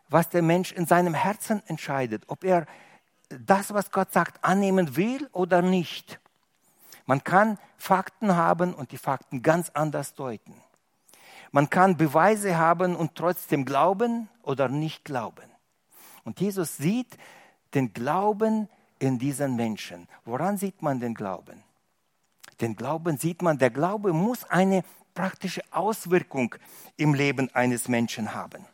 was 0.08 0.28
der 0.28 0.42
Mensch 0.42 0.72
in 0.72 0.86
seinem 0.86 1.14
Herzen 1.14 1.62
entscheidet, 1.66 2.24
ob 2.26 2.44
er 2.44 2.66
das, 3.28 3.72
was 3.74 3.90
Gott 3.90 4.12
sagt, 4.12 4.42
annehmen 4.44 4.96
will 4.96 5.28
oder 5.32 5.62
nicht. 5.62 6.20
Man 7.06 7.24
kann 7.24 7.58
Fakten 7.76 8.36
haben 8.36 8.74
und 8.74 8.92
die 8.92 8.98
Fakten 8.98 9.42
ganz 9.42 9.70
anders 9.70 10.14
deuten. 10.14 10.54
Man 11.50 11.70
kann 11.70 11.96
Beweise 11.96 12.58
haben 12.58 12.94
und 12.94 13.14
trotzdem 13.14 13.64
glauben 13.64 14.28
oder 14.42 14.68
nicht 14.68 15.04
glauben. 15.04 15.50
Und 16.24 16.40
Jesus 16.40 16.76
sieht 16.76 17.16
den 17.74 17.92
Glauben 17.92 18.68
in 18.98 19.18
diesen 19.18 19.56
Menschen. 19.56 20.08
Woran 20.24 20.58
sieht 20.58 20.82
man 20.82 21.00
den 21.00 21.14
Glauben? 21.14 21.62
Den 22.60 22.76
Glauben 22.76 23.16
sieht 23.16 23.40
man, 23.40 23.56
der 23.58 23.70
Glaube 23.70 24.12
muss 24.12 24.44
eine 24.44 24.84
praktische 25.14 25.62
Auswirkung 25.70 26.54
im 26.96 27.14
Leben 27.14 27.48
eines 27.54 27.88
Menschen 27.88 28.34
haben. 28.34 28.64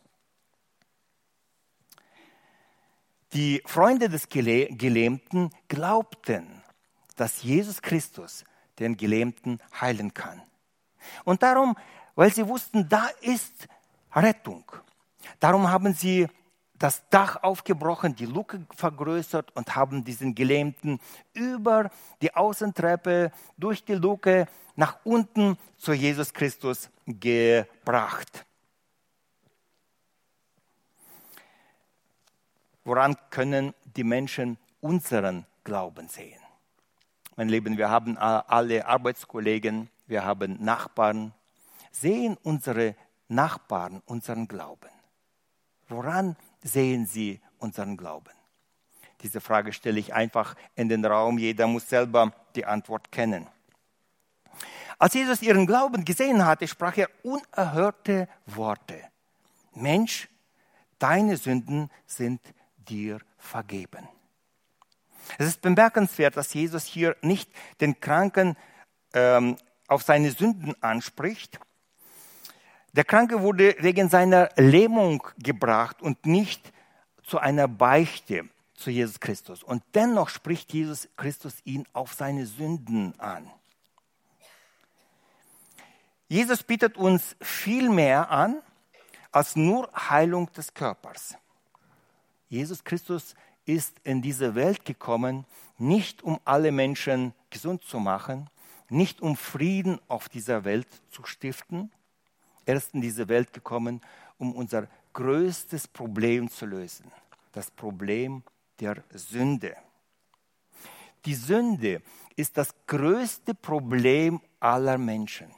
Die 3.35 3.62
Freunde 3.67 4.09
des 4.09 4.29
Gelähmten 4.29 5.50
glaubten, 5.69 6.62
dass 7.17 7.43
Jesus 7.43 7.83
Christus 7.83 8.45
den 8.79 8.97
Gelähmten 8.97 9.61
heilen 9.81 10.14
kann. 10.14 10.43
Und 11.25 11.43
darum 11.43 11.76
weil 12.14 12.33
sie 12.33 12.47
wussten, 12.47 12.88
da 12.88 13.09
ist 13.21 13.69
Rettung. 14.14 14.64
Darum 15.41 15.69
haben 15.69 15.95
sie 15.95 16.29
das 16.79 17.09
Dach 17.09 17.43
aufgebrochen, 17.43 18.14
die 18.14 18.26
Luke 18.26 18.67
vergrößert 18.75 19.55
und 19.57 19.75
haben 19.75 20.05
diesen 20.05 20.35
Gelähmten 20.35 21.00
über 21.33 21.91
die 22.21 22.35
Außentreppe 22.35 23.33
durch 23.57 23.85
die 23.85 23.95
Luke 23.95 24.47
nach 24.76 24.99
unten 25.05 25.57
zu 25.76 25.93
Jesus 25.93 26.33
Christus 26.33 26.91
gebracht. 27.07 28.45
Woran 32.85 33.17
können 33.31 33.75
die 33.97 34.05
Menschen 34.05 34.59
unseren 34.81 35.47
Glauben 35.64 36.09
sehen? 36.09 36.41
Mein 37.37 37.49
Lieben, 37.49 37.79
wir 37.79 37.91
haben 37.91 38.17
alle 38.19 38.87
Arbeitskollegen, 38.87 39.88
wir 40.07 40.25
haben 40.25 40.62
Nachbarn, 40.62 41.33
sehen 41.91 42.37
unsere 42.43 42.95
Nachbarn 43.29 44.03
unseren 44.07 44.47
Glauben? 44.47 44.91
Woran 45.88 46.37
sehen 46.62 47.07
sie 47.07 47.41
unseren 47.59 47.97
Glauben? 47.97 48.33
Diese 49.23 49.41
Frage 49.41 49.73
stelle 49.73 49.99
ich 49.99 50.12
einfach 50.12 50.55
in 50.75 50.88
den 50.88 51.05
Raum. 51.05 51.38
Jeder 51.38 51.67
muss 51.67 51.88
selber 51.88 52.33
die 52.55 52.67
Antwort 52.67 53.11
kennen. 53.11 53.47
Als 54.99 55.14
Jesus 55.14 55.43
ihren 55.43 55.67
Glauben 55.67 56.05
gesehen 56.05 56.45
hatte, 56.45 56.69
sprach 56.69 56.97
er 56.99 57.09
unerhörte 57.23 58.29
Worte. 58.47 59.03
Mensch, 59.75 60.29
deine 60.99 61.37
Sünden 61.37 61.91
sind 62.07 62.41
dir 62.85 63.19
vergeben. 63.38 64.09
Es 65.38 65.47
ist 65.47 65.62
bemerkenswert, 65.62 66.37
dass 66.37 66.53
Jesus 66.53 66.85
hier 66.85 67.17
nicht 67.23 67.50
den 67.81 68.00
Kranken 68.00 68.57
ähm, 69.14 69.57
auf 69.88 70.03
seine 70.03 70.31
Sünden 70.31 70.81
anspricht, 70.83 71.59
der 72.95 73.05
Kranke 73.05 73.41
wurde 73.43 73.75
wegen 73.81 74.09
seiner 74.09 74.50
Lähmung 74.55 75.26
gebracht 75.38 76.00
und 76.00 76.26
nicht 76.26 76.73
zu 77.25 77.41
einer 77.41 77.67
Beichte 77.67 78.49
zu 78.75 78.91
Jesus 78.91 79.19
Christus. 79.19 79.64
Und 79.64 79.83
dennoch 79.95 80.29
spricht 80.29 80.73
Jesus 80.73 81.09
Christus 81.17 81.57
ihn 81.64 81.87
auf 81.93 82.14
seine 82.14 82.47
Sünden 82.47 83.19
an. 83.19 83.50
Jesus 86.29 86.62
bietet 86.62 86.97
uns 86.97 87.35
viel 87.41 87.88
mehr 87.88 88.31
an 88.31 88.62
als 89.33 89.57
nur 89.57 89.91
Heilung 89.93 90.53
des 90.53 90.73
Körpers. 90.73 91.37
Jesus 92.54 92.84
Christus 92.84 93.34
ist 93.66 93.96
in 94.04 94.23
diese 94.23 94.54
Welt 94.54 94.84
gekommen, 94.84 95.44
nicht 95.76 96.23
um 96.23 96.38
alle 96.44 96.70
Menschen 96.70 97.34
gesund 97.50 97.82
zu 97.82 97.99
machen, 97.99 98.49
nicht 98.88 99.20
um 99.20 99.37
Frieden 99.37 100.00
auf 100.06 100.28
dieser 100.28 100.64
Welt 100.64 100.87
zu 101.11 101.25
stiften, 101.25 101.90
er 102.64 102.76
ist 102.76 102.94
in 102.94 103.00
diese 103.00 103.28
Welt 103.28 103.52
gekommen, 103.52 104.00
um 104.38 104.54
unser 104.54 104.88
größtes 105.12 105.88
Problem 105.88 106.49
zu 106.49 106.66
lösen. 106.66 107.11
Das 107.52 107.70
Problem 107.70 108.42
der 108.80 109.02
Sünde. 109.12 109.76
Die 111.25 111.34
Sünde 111.34 112.02
ist 112.37 112.56
das 112.56 112.75
größte 112.87 113.54
Problem 113.54 114.40
aller 114.61 114.99
Menschen. 114.99 115.49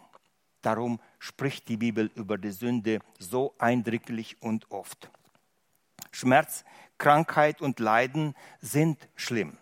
Darum 0.63 0.99
spricht 1.19 1.69
die 1.69 1.77
Bibel 1.77 2.11
über 2.15 2.39
die 2.39 2.51
Sünde 2.51 3.01
so 3.19 3.55
eindrücklich 3.59 4.41
und 4.41 4.71
oft. 4.71 5.11
Schmerz, 6.17 6.65
Krankheit 6.99 7.61
und 7.61 7.81
Leiden 7.81 8.35
sind 8.61 9.09
schlimm. 9.15 9.59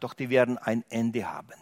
Doch 0.00 0.14
die 0.14 0.30
werden 0.30 0.58
ein 0.58 0.84
Ende 0.90 1.30
haben. 1.30 1.54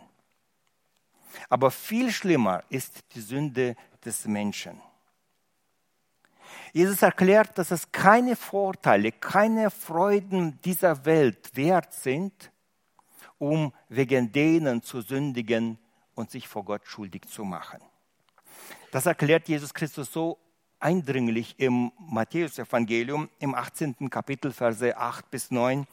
Aber 1.49 1.71
viel 1.71 2.11
schlimmer 2.11 2.65
ist 2.69 3.05
die 3.15 3.21
Sünde 3.21 3.77
des 4.05 4.27
Menschen. 4.27 4.81
Jesus 6.73 7.03
erklärt, 7.03 7.59
dass 7.59 7.71
es 7.71 7.91
keine 7.91 8.37
Vorteile, 8.37 9.13
keine 9.13 9.71
Freuden 9.71 10.61
dieser 10.63 11.05
Welt 11.05 11.57
wert 11.57 11.93
sind, 11.93 12.53
um 13.39 13.73
wegen 13.89 14.33
denen 14.33 14.83
zu 14.83 15.01
sündigen 15.01 15.79
und 16.15 16.31
sich 16.31 16.49
vor 16.49 16.65
Gott 16.65 16.87
schuldig 16.87 17.27
zu 17.29 17.45
machen. 17.45 17.81
Das 18.91 19.07
erklärt 19.07 19.49
Jesus 19.49 19.75
Christus 19.75 20.13
so 20.13 20.39
eindringlich 20.81 21.55
im 21.59 21.93
Matthäusevangelium 21.99 23.29
im 23.39 23.55
18. 23.55 24.11
Kapitel, 24.11 24.53
Verse 24.53 24.97
8 24.97 25.31
bis 25.31 25.51
9. 25.51 25.87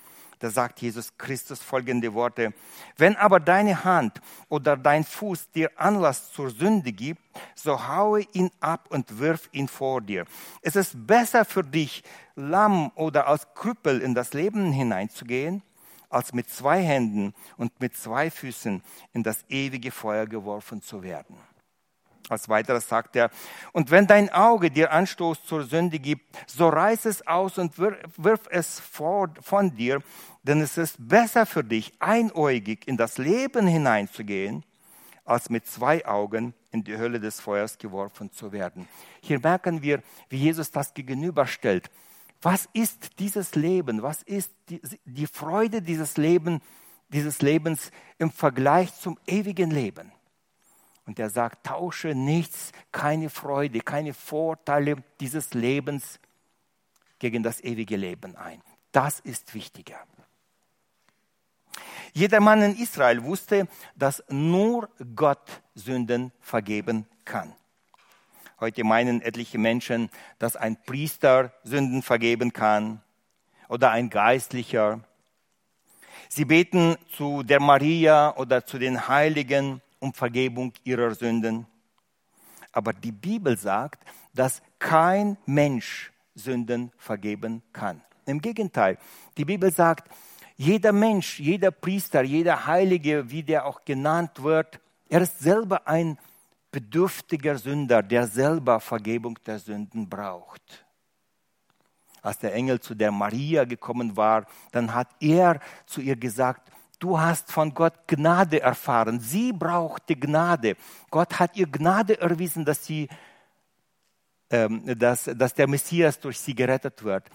Da 0.44 0.50
sagt 0.50 0.82
Jesus 0.82 1.18
Christus 1.18 1.62
folgende 1.62 2.14
Worte. 2.14 2.54
Wenn 2.98 3.16
aber 3.16 3.40
deine 3.40 3.86
Hand 3.86 4.20
oder 4.50 4.76
dein 4.76 5.06
Fuß 5.06 5.52
dir 5.52 5.72
Anlass 5.78 6.34
zur 6.34 6.50
Sünde 6.50 6.92
gibt, 6.92 7.22
so 7.56 7.88
haue 7.88 8.28
ihn 8.34 8.52
ab 8.60 8.88
und 8.90 9.20
wirf 9.20 9.48
ihn 9.54 9.70
vor 9.70 10.02
dir. 10.02 10.26
Es 10.62 10.76
ist 10.76 11.08
besser 11.08 11.46
für 11.46 11.64
dich, 11.64 12.04
lamm 12.36 12.92
oder 12.96 13.28
als 13.28 13.48
Krüppel 13.54 14.02
in 14.02 14.16
das 14.16 14.34
Leben 14.34 14.74
hineinzugehen, 14.74 15.62
als 16.10 16.34
mit 16.34 16.50
zwei 16.50 16.82
Händen 16.82 17.34
und 17.56 17.80
mit 17.80 17.96
zwei 17.96 18.30
Füßen 18.30 18.84
in 19.14 19.24
das 19.24 19.46
ewige 19.48 19.92
Feuer 19.92 20.26
geworfen 20.26 20.82
zu 20.82 21.04
werden. 21.04 21.38
Als 22.30 22.48
weiteres 22.48 22.88
sagt 22.88 23.16
er, 23.16 23.30
und 23.74 23.92
wenn 23.92 24.08
dein 24.08 24.30
Auge 24.30 24.72
dir 24.72 24.92
Anstoß 24.92 25.44
zur 25.46 25.64
Sünde 25.64 26.00
gibt, 26.00 26.26
so 26.48 26.70
reiß 26.70 27.06
es 27.06 27.28
aus 27.28 27.58
und 27.58 27.78
wirf 27.78 28.48
es 28.50 28.80
von 28.80 29.76
dir, 29.76 30.02
denn 30.44 30.62
es 30.62 30.78
ist 30.78 30.96
besser 31.00 31.46
für 31.46 31.64
dich, 31.64 31.94
einäugig 32.00 32.88
in 32.88 32.98
das 32.98 33.18
Leben 33.18 33.68
hineinzugehen, 33.68 34.64
als 35.26 35.50
mit 35.50 35.66
zwei 35.68 36.06
Augen 36.06 36.54
in 36.72 36.84
die 36.84 36.98
Hölle 36.98 37.20
des 37.20 37.40
Feuers 37.40 37.78
geworfen 37.78 38.32
zu 38.32 38.52
werden. 38.52 38.88
Hier 39.22 39.40
merken 39.40 39.82
wir, 39.82 40.02
wie 40.30 40.38
Jesus 40.38 40.72
das 40.72 40.94
gegenüberstellt. 40.94 41.90
Was 42.42 42.68
ist 42.74 43.20
dieses 43.20 43.56
Leben? 43.56 44.02
Was 44.02 44.22
ist 44.24 44.52
die, 44.68 45.28
Freude 45.28 45.82
dieses, 45.82 46.18
Leben, 46.18 46.62
dieses 47.08 47.42
Lebens 47.42 47.92
im 48.18 48.32
Vergleich 48.32 48.94
zum 49.00 49.18
ewigen 49.26 49.72
Leben? 49.72 50.12
Und 51.06 51.20
er 51.20 51.30
sagt, 51.30 51.66
tausche 51.66 52.16
nichts, 52.16 52.72
keine 52.92 53.30
Freude, 53.30 53.82
keine 53.82 54.14
Vorteile 54.14 55.04
dieses 55.20 55.54
Lebens 55.54 56.20
gegen 57.20 57.44
das 57.44 57.62
ewige 57.62 57.98
Leben 57.98 58.36
ein. 58.36 58.62
Das 58.92 59.20
ist 59.20 59.54
wichtiger. 59.54 60.00
Jeder 62.14 62.40
Mann 62.40 62.62
in 62.62 62.78
Israel 62.78 63.24
wusste, 63.24 63.68
dass 63.96 64.24
nur 64.30 64.90
Gott 65.16 65.62
Sünden 65.74 66.32
vergeben 66.40 67.08
kann. 67.26 67.54
Heute 68.60 68.84
meinen 68.84 69.22
etliche 69.22 69.58
Menschen, 69.58 70.10
dass 70.38 70.56
ein 70.56 70.82
Priester 70.84 71.52
Sünden 71.64 72.04
vergeben 72.04 72.54
kann 72.54 73.02
oder 73.68 73.92
ein 73.92 74.10
Geistlicher. 74.10 75.00
Sie 76.30 76.46
beten 76.46 76.98
zu 77.16 77.42
der 77.44 77.60
Maria 77.60 78.36
oder 78.38 78.66
zu 78.66 78.78
den 78.78 79.08
Heiligen 79.08 79.82
um 80.04 80.14
Vergebung 80.14 80.74
ihrer 80.84 81.16
Sünden. 81.16 81.66
Aber 82.74 82.92
die 82.92 83.14
Bibel 83.14 83.58
sagt, 83.58 84.04
dass 84.34 84.62
kein 84.78 85.38
Mensch 85.46 86.12
Sünden 86.36 86.92
vergeben 86.98 87.64
kann. 87.72 88.02
Im 88.26 88.42
Gegenteil, 88.42 88.98
die 89.38 89.46
Bibel 89.46 89.72
sagt, 89.72 90.10
jeder 90.58 90.92
Mensch, 90.92 91.40
jeder 91.40 91.72
Priester, 91.72 92.22
jeder 92.24 92.66
Heilige, 92.66 93.30
wie 93.32 93.44
der 93.44 93.66
auch 93.66 93.86
genannt 93.86 94.44
wird, 94.44 94.80
er 95.08 95.22
ist 95.22 95.40
selber 95.40 95.88
ein 95.88 96.18
bedürftiger 96.72 97.58
Sünder, 97.58 98.04
der 98.04 98.28
selber 98.28 98.80
Vergebung 98.80 99.40
der 99.46 99.60
Sünden 99.60 100.10
braucht. 100.10 100.86
Als 102.22 102.40
der 102.40 102.54
Engel 102.54 102.80
zu 102.80 102.96
der 102.96 103.12
Maria 103.12 103.64
gekommen 103.64 104.18
war, 104.18 104.46
dann 104.72 104.94
hat 104.94 105.10
er 105.20 105.60
zu 105.86 106.02
ihr 106.02 106.16
gesagt, 106.16 106.73
du 107.04 107.20
hast 107.20 107.52
von 107.52 107.74
Gott 107.74 108.08
Gnade 108.08 108.62
erfahren. 108.62 109.20
Sie 109.20 109.52
brauchte 109.52 110.16
Gnade. 110.16 110.78
Gott 111.12 111.38
hat 111.38 111.58
ihr 111.58 111.68
Gnade 111.68 112.20
erwiesen, 112.22 112.64
dass, 112.64 112.86
sie, 112.86 113.10
ähm, 114.50 114.98
dass, 114.98 115.26
dass 115.36 115.54
der 115.54 115.68
Messias 115.68 116.18
durch 116.18 116.40
sie 116.40 116.56
gerettet 116.56 117.04
wird. 117.04 117.30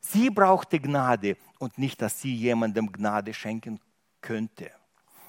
Sie 0.00 0.30
brauchte 0.30 0.80
Gnade 0.80 1.36
und 1.58 1.76
nicht, 1.76 2.00
dass 2.00 2.18
sie 2.18 2.34
jemandem 2.34 2.90
Gnade 2.90 3.34
schenken 3.34 3.78
könnte. 4.22 4.70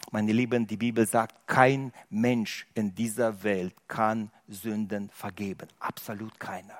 Meine 0.09 0.31
Lieben, 0.31 0.65
die 0.65 0.77
Bibel 0.77 1.05
sagt, 1.05 1.45
kein 1.45 1.91
Mensch 2.09 2.67
in 2.73 2.95
dieser 2.95 3.43
Welt 3.43 3.75
kann 3.89 4.31
Sünden 4.47 5.09
vergeben. 5.09 5.67
Absolut 5.79 6.39
keiner. 6.39 6.77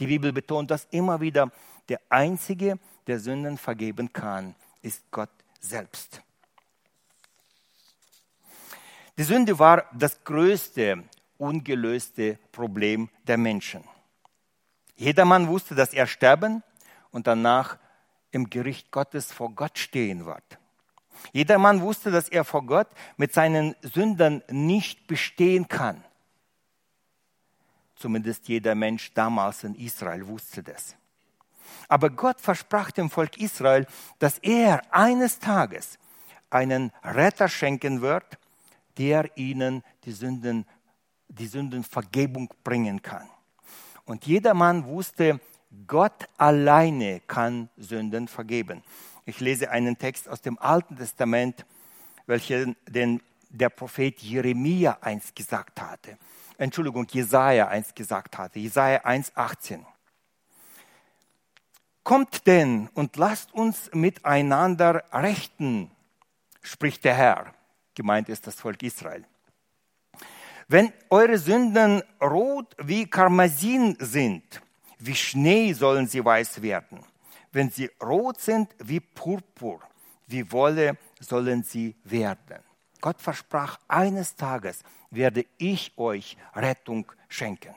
Die 0.00 0.08
Bibel 0.08 0.32
betont 0.32 0.72
das 0.72 0.88
immer 0.90 1.20
wieder. 1.20 1.52
Der 1.88 2.00
Einzige, 2.08 2.80
der 3.06 3.20
Sünden 3.20 3.56
vergeben 3.56 4.12
kann, 4.12 4.56
ist 4.82 5.04
Gott 5.12 5.30
selbst. 5.64 6.20
Die 9.16 9.22
Sünde 9.22 9.58
war 9.58 9.84
das 9.92 10.22
größte 10.24 11.04
ungelöste 11.38 12.38
Problem 12.52 13.08
der 13.26 13.38
Menschen. 13.38 13.84
Jedermann 14.96 15.48
wusste, 15.48 15.74
dass 15.74 15.92
er 15.92 16.06
sterben 16.06 16.62
und 17.10 17.26
danach 17.26 17.78
im 18.30 18.50
Gericht 18.50 18.90
Gottes 18.90 19.32
vor 19.32 19.50
Gott 19.54 19.78
stehen 19.78 20.26
wird. 20.26 20.58
Jedermann 21.32 21.80
wusste, 21.80 22.10
dass 22.10 22.28
er 22.28 22.44
vor 22.44 22.66
Gott 22.66 22.88
mit 23.16 23.32
seinen 23.32 23.74
Sündern 23.82 24.42
nicht 24.48 25.06
bestehen 25.06 25.68
kann. 25.68 26.04
Zumindest 27.96 28.48
jeder 28.48 28.74
Mensch 28.74 29.12
damals 29.14 29.64
in 29.64 29.74
Israel 29.76 30.26
wusste 30.26 30.62
das. 30.62 30.96
Aber 31.88 32.10
Gott 32.10 32.40
versprach 32.40 32.90
dem 32.90 33.10
Volk 33.10 33.38
Israel, 33.38 33.86
dass 34.18 34.38
er 34.38 34.82
eines 34.92 35.38
Tages 35.38 35.98
einen 36.50 36.92
Retter 37.02 37.48
schenken 37.48 38.00
wird, 38.00 38.38
der 38.98 39.36
ihnen 39.36 39.82
die 40.04 40.12
Sünden, 40.12 40.66
die 41.28 41.46
Sündenvergebung 41.46 42.52
bringen 42.62 43.02
kann. 43.02 43.28
Und 44.04 44.26
jedermann 44.26 44.86
wusste, 44.86 45.40
Gott 45.86 46.28
alleine 46.38 47.20
kann 47.20 47.68
Sünden 47.76 48.28
vergeben. 48.28 48.82
Ich 49.24 49.40
lese 49.40 49.70
einen 49.70 49.98
Text 49.98 50.28
aus 50.28 50.40
dem 50.40 50.58
Alten 50.58 50.96
Testament, 50.96 51.64
welchen 52.26 52.76
den, 52.88 53.20
der 53.48 53.70
Prophet 53.70 54.20
Jeremia 54.20 54.98
einst 55.00 55.34
gesagt 55.34 55.80
hatte. 55.80 56.18
Entschuldigung, 56.58 57.06
Jesaja 57.10 57.68
einst 57.68 57.96
gesagt 57.96 58.38
hatte. 58.38 58.58
Jesaja 58.58 59.04
1,18. 59.04 59.80
Kommt 62.04 62.46
denn 62.46 62.88
und 62.92 63.16
lasst 63.16 63.54
uns 63.54 63.90
miteinander 63.94 65.04
rechten, 65.10 65.90
spricht 66.60 67.02
der 67.04 67.14
Herr. 67.14 67.54
Gemeint 67.94 68.28
ist 68.28 68.46
das 68.46 68.56
Volk 68.56 68.82
Israel. 68.82 69.24
Wenn 70.68 70.92
eure 71.08 71.38
Sünden 71.38 72.02
rot 72.20 72.76
wie 72.78 73.06
Karmasin 73.06 73.96
sind, 73.98 74.60
wie 74.98 75.14
Schnee 75.14 75.72
sollen 75.72 76.06
sie 76.06 76.22
weiß 76.22 76.60
werden. 76.60 77.00
Wenn 77.52 77.70
sie 77.70 77.90
rot 78.02 78.38
sind 78.38 78.74
wie 78.78 79.00
Purpur, 79.00 79.80
wie 80.26 80.50
Wolle 80.52 80.98
sollen 81.20 81.62
sie 81.62 81.96
werden. 82.04 82.58
Gott 83.00 83.20
versprach, 83.20 83.78
eines 83.88 84.36
Tages 84.36 84.82
werde 85.10 85.46
ich 85.56 85.96
euch 85.96 86.36
Rettung 86.54 87.10
schenken. 87.28 87.74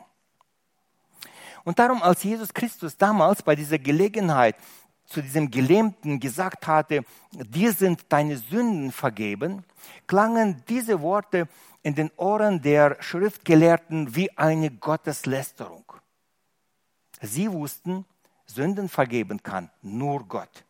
Und 1.67 1.79
darum, 1.79 2.01
als 2.01 2.23
Jesus 2.23 2.53
Christus 2.53 2.95
damals 2.95 3.43
bei 3.43 3.53
dieser 3.53 3.77
Gelegenheit 3.77 4.55
zu 5.03 5.21
diesem 5.21 5.51
Gelähmten 5.51 6.17
gesagt 6.17 6.65
hatte, 6.65 7.03
dir 7.33 7.73
sind 7.73 8.05
deine 8.07 8.37
Sünden 8.37 8.93
vergeben, 8.93 9.65
klangen 10.07 10.63
diese 10.69 11.01
Worte 11.01 11.49
in 11.83 11.93
den 11.93 12.09
Ohren 12.15 12.61
der 12.61 12.95
Schriftgelehrten 13.01 14.15
wie 14.15 14.31
eine 14.37 14.71
Gotteslästerung. 14.71 15.83
Sie 17.19 17.51
wussten, 17.51 18.05
Sünden 18.45 18.87
vergeben 18.87 19.43
kann 19.43 19.69
nur 19.81 20.25
Gott. 20.25 20.63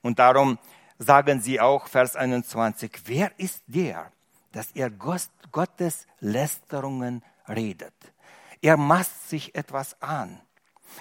Und 0.00 0.18
darum 0.18 0.58
sagen 0.98 1.42
sie 1.42 1.60
auch, 1.60 1.88
Vers 1.88 2.16
21, 2.16 3.02
wer 3.04 3.38
ist 3.38 3.62
der, 3.66 4.10
dass 4.50 4.72
er 4.72 4.88
Gottes 4.88 6.06
Lästerungen 6.20 7.22
redet. 7.48 7.94
Er 8.60 8.76
maßt 8.76 9.28
sich 9.28 9.54
etwas 9.54 10.00
an. 10.00 10.40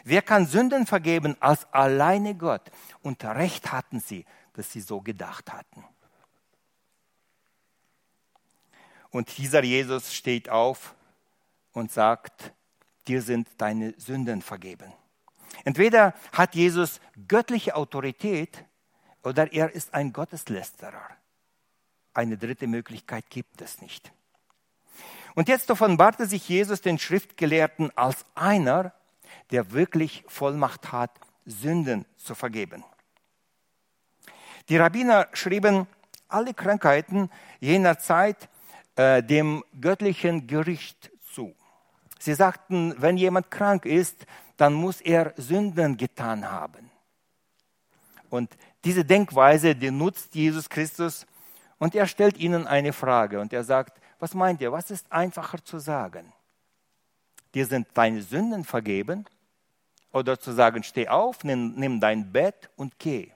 Wer 0.04 0.21
kann 0.21 0.45
Sünden 0.45 0.86
vergeben 0.86 1.36
als 1.39 1.65
alleine 1.73 2.36
Gott? 2.36 2.71
Und 3.01 3.23
recht 3.23 3.71
hatten 3.71 3.99
sie, 3.99 4.25
dass 4.54 4.71
sie 4.71 4.82
so 4.82 5.01
gedacht 5.01 5.51
hatten. 5.51 5.84
Und 9.10 9.38
dieser 9.38 9.63
Jesus 9.63 10.13
steht 10.13 10.49
auf 10.49 10.95
und 11.73 11.91
sagt, 11.91 12.54
dir 13.08 13.21
sind 13.21 13.49
deine 13.58 13.93
Sünden 13.97 14.41
vergeben. 14.41 14.91
Entweder 15.65 16.13
hat 16.32 16.56
Jesus 16.56 17.01
göttliche 17.27 17.75
Autorität 17.75 18.63
oder 19.23 19.51
er 19.51 19.71
ist 19.71 19.93
ein 19.93 20.13
Gotteslästerer. 20.13 21.10
Eine 22.13 22.38
dritte 22.38 22.67
Möglichkeit 22.67 23.30
gibt 23.30 23.62
es 23.62 23.82
nicht. 23.82 24.12
Und 25.35 25.47
jetzt 25.47 25.71
offenbarte 25.71 26.25
sich 26.25 26.47
Jesus 26.47 26.81
den 26.81 26.99
Schriftgelehrten 26.99 27.95
als 27.95 28.25
einer, 28.35 28.93
der 29.51 29.71
wirklich 29.71 30.23
Vollmacht 30.27 30.91
hat, 30.91 31.11
Sünden 31.45 32.05
zu 32.17 32.35
vergeben. 32.35 32.83
Die 34.69 34.77
Rabbiner 34.77 35.27
schrieben 35.33 35.87
alle 36.27 36.53
Krankheiten 36.53 37.29
jener 37.59 37.97
Zeit 37.99 38.49
äh, 38.95 39.21
dem 39.23 39.63
göttlichen 39.79 40.47
Gericht 40.47 41.11
zu. 41.33 41.55
Sie 42.19 42.33
sagten, 42.33 42.95
wenn 42.97 43.17
jemand 43.17 43.51
krank 43.51 43.85
ist, 43.85 44.25
dann 44.57 44.73
muss 44.73 45.01
er 45.01 45.33
Sünden 45.37 45.97
getan 45.97 46.49
haben. 46.49 46.91
Und 48.29 48.55
diese 48.83 49.03
Denkweise, 49.03 49.75
die 49.75 49.91
nutzt 49.91 50.35
Jesus 50.35 50.69
Christus 50.69 51.25
und 51.79 51.95
er 51.95 52.07
stellt 52.07 52.37
ihnen 52.37 52.67
eine 52.67 52.93
Frage 52.93 53.39
und 53.39 53.53
er 53.53 53.63
sagt, 53.63 54.00
was 54.21 54.36
meint 54.36 54.62
ihr, 54.62 54.71
was 54.71 54.91
ist 54.91 55.12
einfacher 55.12 55.65
zu 55.65 55.79
sagen? 55.79 56.31
Dir 57.55 57.65
sind 57.65 57.88
deine 57.95 58.21
Sünden 58.21 58.63
vergeben 58.63 59.25
oder 60.12 60.39
zu 60.39 60.51
sagen, 60.51 60.84
steh 60.84 61.07
auf, 61.07 61.43
nimm, 61.43 61.73
nimm 61.73 61.99
dein 61.99 62.31
Bett 62.31 62.69
und 62.75 62.99
geh. 62.99 63.31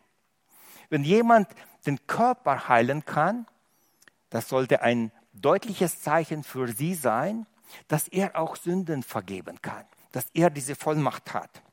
Wenn 0.90 1.04
jemand 1.04 1.48
den 1.88 2.06
Körper 2.06 2.70
heilen 2.70 3.04
kann, 3.04 3.48
das 4.30 4.48
sollte 4.48 4.84
ein 4.84 5.12
deutliches 5.34 6.02
Zeichen 6.02 6.44
für 6.44 6.68
sie 6.68 6.94
sein, 6.94 7.48
dass 7.88 8.08
er 8.08 8.40
auch 8.40 8.56
Sünden 8.56 9.02
vergeben 9.02 9.60
kann, 9.64 9.86
dass 10.12 10.28
er 10.36 10.52
diese 10.52 10.76
Vollmacht 10.76 11.34
hat. 11.34 11.64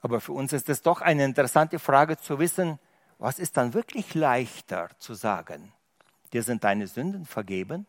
Aber 0.00 0.18
für 0.22 0.32
uns 0.32 0.54
ist 0.54 0.70
es 0.70 0.80
doch 0.80 1.02
eine 1.02 1.26
interessante 1.26 1.78
Frage 1.78 2.16
zu 2.16 2.38
wissen, 2.38 2.78
was 3.18 3.38
ist 3.38 3.58
dann 3.58 3.74
wirklich 3.74 4.14
leichter 4.14 4.88
zu 4.98 5.12
sagen? 5.12 5.74
Dir 6.32 6.42
sind 6.42 6.64
deine 6.64 6.86
Sünden 6.86 7.26
vergeben? 7.26 7.86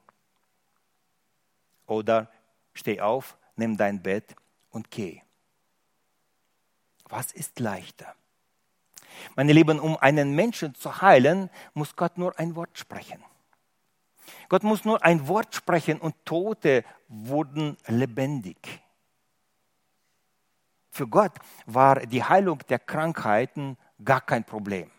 Oder 1.86 2.29
steh 2.73 3.01
auf, 3.01 3.38
nimm 3.56 3.77
dein 3.77 4.01
Bett 4.01 4.36
und 4.69 4.91
geh. 4.91 5.21
Was 7.08 7.32
ist 7.32 7.60
leichter? 7.60 8.15
Meine 9.36 9.53
Lieben, 9.53 9.79
um 9.79 9.97
einen 9.97 10.36
Menschen 10.36 10.75
zu 10.75 11.01
heilen, 11.01 11.49
muss 11.73 11.95
Gott 11.95 12.17
nur 12.17 12.38
ein 12.39 12.56
Wort 12.56 12.77
sprechen. 12.77 13.23
Gott 14.49 14.63
muss 14.63 14.86
nur 14.86 15.03
ein 15.03 15.27
Wort 15.27 15.53
sprechen 15.53 15.99
und 15.99 16.15
Tote 16.25 16.84
wurden 17.08 17.77
lebendig. 17.88 18.82
Für 20.89 21.08
Gott 21.08 21.34
war 21.65 21.99
die 22.01 22.23
Heilung 22.23 22.60
der 22.69 22.79
Krankheiten 22.79 23.77
gar 24.03 24.21
kein 24.21 24.43
Problem. 24.43 24.91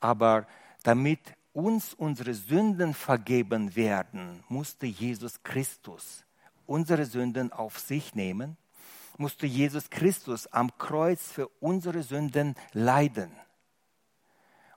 Aber 0.00 0.46
damit 0.82 1.34
uns 1.52 1.94
unsere 1.94 2.34
Sünden 2.34 2.94
vergeben 2.94 3.74
werden, 3.76 4.42
musste 4.48 4.86
Jesus 4.86 5.42
Christus 5.42 6.24
unsere 6.66 7.04
Sünden 7.04 7.52
auf 7.52 7.78
sich 7.78 8.14
nehmen, 8.14 8.56
musste 9.18 9.46
Jesus 9.46 9.90
Christus 9.90 10.46
am 10.46 10.76
Kreuz 10.78 11.30
für 11.30 11.48
unsere 11.60 12.02
Sünden 12.02 12.54
leiden. 12.72 13.30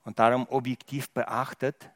Und 0.04 0.20
darum 0.20 0.46
objektiv 0.50 1.10
beachtet, 1.10 1.90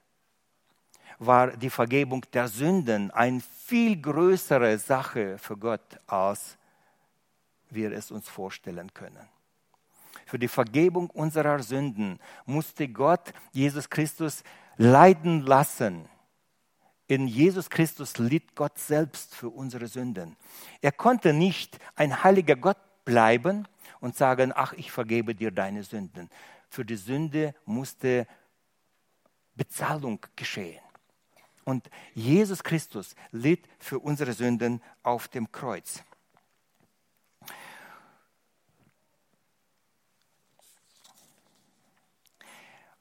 war 1.19 1.55
die 1.57 1.69
Vergebung 1.69 2.25
der 2.33 2.47
Sünden 2.47 3.11
eine 3.11 3.41
viel 3.41 4.01
größere 4.01 4.77
Sache 4.77 5.37
für 5.37 5.57
Gott, 5.57 5.99
als 6.07 6.57
wir 7.69 7.91
es 7.91 8.09
uns 8.09 8.27
vorstellen 8.29 8.93
können. 8.93 9.27
Für 10.25 10.39
die 10.39 10.47
Vergebung 10.47 11.09
unserer 11.09 11.61
Sünden 11.61 12.19
musste 12.45 12.87
Gott 12.87 13.33
Jesus 13.51 13.89
Christus 13.89 14.43
leiden 14.79 15.41
lassen. 15.41 16.07
In 17.05 17.27
Jesus 17.27 17.69
Christus 17.69 18.17
litt 18.17 18.55
Gott 18.55 18.79
selbst 18.79 19.35
für 19.35 19.49
unsere 19.49 19.87
Sünden. 19.87 20.37
Er 20.81 20.93
konnte 20.93 21.33
nicht 21.33 21.79
ein 21.95 22.23
heiliger 22.23 22.55
Gott 22.55 22.77
bleiben 23.03 23.67
und 23.99 24.15
sagen, 24.15 24.53
ach, 24.55 24.73
ich 24.73 24.91
vergebe 24.91 25.35
dir 25.35 25.51
deine 25.51 25.83
Sünden. 25.83 26.29
Für 26.69 26.85
die 26.85 26.95
Sünde 26.95 27.53
musste 27.65 28.25
Bezahlung 29.55 30.25
geschehen. 30.35 30.81
Und 31.65 31.89
Jesus 32.13 32.63
Christus 32.63 33.15
litt 33.31 33.67
für 33.79 33.99
unsere 33.99 34.33
Sünden 34.33 34.81
auf 35.03 35.27
dem 35.27 35.51
Kreuz. 35.51 36.03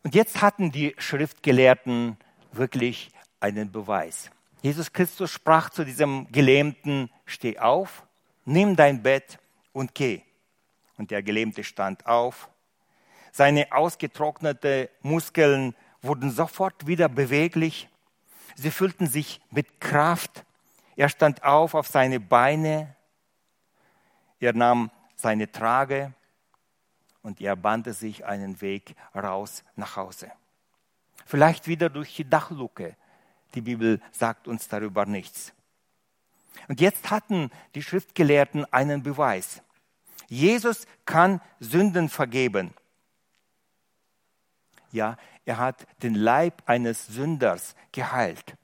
Und 0.09 0.15
jetzt 0.15 0.41
hatten 0.41 0.73
die 0.73 0.95
Schriftgelehrten 0.97 2.17
wirklich 2.53 3.11
einen 3.41 3.71
Beweis. 3.71 4.31
Jesus 4.63 4.91
Christus 4.95 5.31
sprach 5.31 5.69
zu 5.69 5.85
diesem 5.85 6.33
Gelähmten, 6.33 7.11
steh 7.27 7.59
auf, 7.59 8.07
nimm 8.47 8.75
dein 8.75 9.03
Bett 9.03 9.39
und 9.75 9.95
geh. 9.95 10.23
Und 10.97 11.11
der 11.11 11.23
Gelähmte 11.23 11.63
stand 11.63 12.07
auf. 12.07 12.49
Seine 13.33 13.71
ausgetrockneten 13.71 14.89
Muskeln 15.03 15.75
wurden 16.01 16.31
sofort 16.31 16.87
wieder 16.87 17.11
beweglich. 17.11 17.91
Sie 18.55 18.71
fühlten 18.71 19.09
sich 19.09 19.43
mit 19.51 19.79
Kraft. 19.79 20.47
Er 20.97 21.11
stand 21.11 21.45
auf 21.45 21.75
auf 21.75 21.87
seine 21.87 22.19
Beine. 22.19 22.97
Er 24.41 24.55
nahm 24.55 24.91
seine 25.17 25.53
Trage 25.53 26.15
und 27.29 27.43
er 27.43 27.57
bannte 27.57 27.93
sich 27.93 28.25
einen 28.25 28.63
Weg 28.63 28.97
raus 29.15 29.63
nach 29.77 29.97
Hause. 29.97 30.33
Vielleicht 31.27 31.69
wieder 31.69 31.91
durch 31.91 32.17
die 32.17 32.25
Dachluke. 32.25 32.97
Die 33.55 33.61
Bibel 33.61 34.01
sagt 34.13 34.49
uns 34.49 34.67
darüber 34.67 35.05
nichts. 35.05 35.53
Und 36.69 36.81
jetzt 36.81 37.11
hatten 37.11 37.51
die 37.75 37.83
Schriftgelehrten 37.83 38.65
einen 38.73 39.03
Beweis. 39.03 39.61
Jesus 40.29 40.87
kann 41.05 41.43
Sünden 41.61 42.09
vergeben. 42.09 42.73
Ja, 44.91 45.19
er 45.45 45.59
hat 45.59 45.87
den 46.03 46.15
Leib 46.15 46.63
eines 46.65 47.09
Sünders 47.09 47.77
geheilt. 47.93 48.57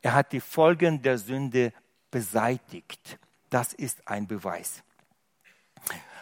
Er 0.00 0.14
hat 0.14 0.30
die 0.30 0.40
Folgen 0.40 1.02
der 1.02 1.18
Sünde 1.18 1.72
beseitigt. 2.12 3.18
Das 3.50 3.72
ist 3.72 4.06
ein 4.06 4.28
Beweis. 4.28 4.84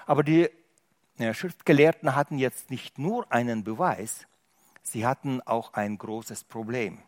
Aber 0.07 0.23
die 0.23 0.49
Schriftgelehrten 1.35 2.15
hatten 2.15 2.39
jetzt 2.39 2.71
nicht 2.71 2.99
nur 2.99 3.31
einen 3.33 3.65
Beweis, 3.65 4.27
sie 4.83 5.07
hatten 5.07 5.41
auch 5.43 5.75
ein 5.75 5.99
großes 5.99 6.45
Problem. 6.45 6.99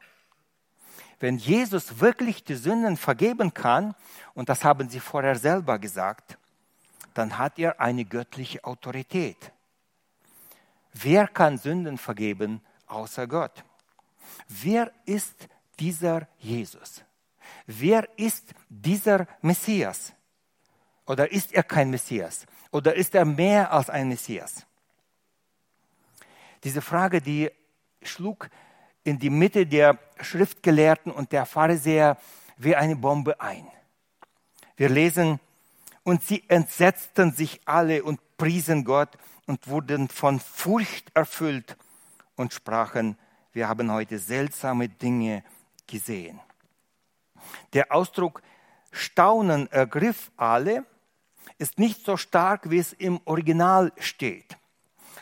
Wenn 1.21 1.37
Jesus 1.37 2.01
wirklich 2.01 2.45
die 2.45 2.57
Sünden 2.57 2.97
vergeben 2.97 3.55
kann, 3.55 3.95
und 4.35 4.49
das 4.49 4.65
haben 4.65 4.89
sie 4.89 5.01
vorher 5.01 5.37
selber 5.37 5.79
gesagt, 5.79 6.39
dann 7.15 7.39
hat 7.39 7.59
er 7.59 7.81
eine 7.81 8.05
göttliche 8.05 8.65
Autorität. 8.65 9.53
Wer 10.93 11.29
kann 11.29 11.59
Sünden 11.59 11.99
vergeben 11.99 12.61
außer 12.87 13.27
Gott. 13.27 13.65
Wer 14.49 14.93
ist 15.05 15.49
dieser 15.79 16.27
Jesus? 16.39 17.03
Wer 17.67 18.09
ist 18.19 18.53
dieser 18.69 19.27
Messias? 19.41 20.13
Oder 21.07 21.31
ist 21.31 21.53
er 21.53 21.63
kein 21.63 21.91
Messias? 21.91 22.47
Oder 22.71 22.95
ist 22.95 23.15
er 23.15 23.25
mehr 23.25 23.73
als 23.73 23.91
ein 23.91 24.09
Messias? 24.09 24.67
Diese 26.63 26.83
Frage, 26.83 27.21
die 27.21 27.51
schlug 28.03 28.49
in 29.03 29.19
die 29.19 29.31
Mitte 29.31 29.67
der 29.67 29.99
Schriftgelehrten 30.21 31.11
und 31.11 31.33
der 31.33 31.47
Pharisäer 31.47 32.19
wie 32.57 32.77
eine 32.77 32.97
Bombe 32.97 33.41
ein. 33.41 33.67
Wir 34.77 34.89
lesen, 34.89 35.41
und 36.03 36.23
sie 36.23 36.43
entsetzten 36.49 37.33
sich 37.33 37.61
alle 37.67 38.03
und 38.03 38.21
priesen 38.37 38.85
Gott 38.85 39.11
und 39.47 39.69
wurden 39.69 40.09
von 40.09 40.41
Furcht 40.41 41.11
erfüllt 41.15 41.77
und 42.37 42.53
sprachen, 42.53 43.19
wir 43.53 43.69
haben 43.69 43.93
heute 43.93 44.19
seltsame 44.19 44.89
Dinge 44.89 45.45
gesehen. 45.87 46.41
Der 47.73 47.93
Ausdruck 47.93 48.43
Staunen 48.93 49.71
ergriff 49.71 50.31
alle, 50.37 50.85
ist 51.61 51.79
nicht 51.79 52.05
so 52.07 52.17
stark, 52.17 52.71
wie 52.71 52.79
es 52.79 52.95
im 52.95 53.21
Original 53.27 53.93
steht. 53.99 54.57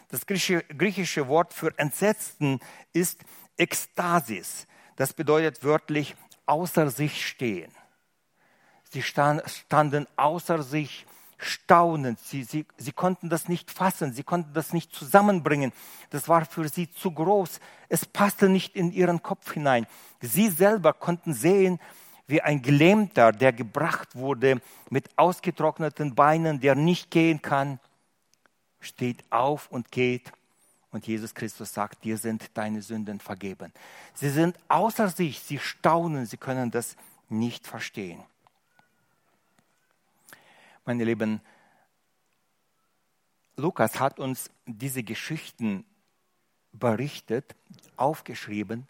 Das 0.09 0.25
griechische 0.25 1.29
Wort 1.29 1.53
für 1.53 1.77
Entsetzten 1.79 2.61
ist 2.93 3.21
Ekstasis. 3.57 4.67
Das 4.95 5.13
bedeutet 5.13 5.65
wörtlich 5.65 6.15
außer 6.47 6.91
sich 6.91 7.27
stehen. 7.27 7.73
Sie 8.91 9.03
standen 9.03 10.07
außer 10.17 10.63
sich 10.63 11.07
staunend. 11.39 12.21
Sie, 12.21 12.45
sie, 12.45 12.67
sie 12.77 12.93
konnten 12.93 13.29
das 13.29 13.49
nicht 13.49 13.71
fassen, 13.71 14.13
sie 14.13 14.23
konnten 14.23 14.55
das 14.55 14.73
nicht 14.73 14.95
zusammenbringen. 14.95 15.73
Das 16.11 16.29
war 16.29 16.45
für 16.45 16.69
sie 16.69 16.91
zu 16.91 17.11
groß. 17.11 17.59
Es 17.89 18.07
passte 18.07 18.49
nicht 18.49 18.77
in 18.77 18.93
ihren 18.93 19.23
Kopf 19.23 19.53
hinein. 19.53 19.87
Sie 20.21 20.49
selber 20.51 20.93
konnten 20.93 21.35
sehen, 21.35 21.81
wie 22.29 22.43
ein 22.43 22.63
Gelähmter, 22.63 23.33
der 23.33 23.53
gebracht 23.53 24.15
wurde 24.15 24.61
mit 24.91 25.09
ausgetrockneten 25.17 26.15
Beinen, 26.15 26.61
der 26.61 26.75
nicht 26.75 27.11
gehen 27.11 27.43
kann, 27.43 27.81
steht 28.81 29.25
auf 29.31 29.69
und 29.73 29.91
geht. 29.91 30.31
Und 30.91 31.07
Jesus 31.07 31.35
Christus 31.35 31.73
sagt, 31.73 32.05
dir 32.05 32.19
sind 32.19 32.51
deine 32.55 32.83
Sünden 32.83 33.19
vergeben. 33.19 33.73
Sie 34.15 34.31
sind 34.31 34.59
außer 34.69 35.09
sich, 35.09 35.41
sie 35.41 35.59
staunen, 35.59 36.27
sie 36.27 36.37
können 36.37 36.71
das 36.71 36.97
nicht 37.31 37.67
verstehen. 37.67 38.23
Meine 40.85 41.05
Lieben, 41.05 41.41
Lukas 43.57 43.99
hat 43.99 44.19
uns 44.19 44.51
diese 44.67 45.03
Geschichten 45.03 45.85
berichtet, 46.73 47.57
aufgeschrieben, 47.97 48.87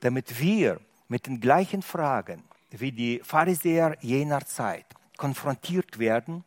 damit 0.00 0.40
wir 0.40 0.80
mit 1.08 1.26
den 1.26 1.40
gleichen 1.40 1.82
Fragen 1.82 2.42
wie 2.70 2.92
die 2.92 3.20
Pharisäer 3.24 3.96
jener 4.00 4.44
Zeit 4.44 4.86
konfrontiert 5.16 5.98
werden 5.98 6.44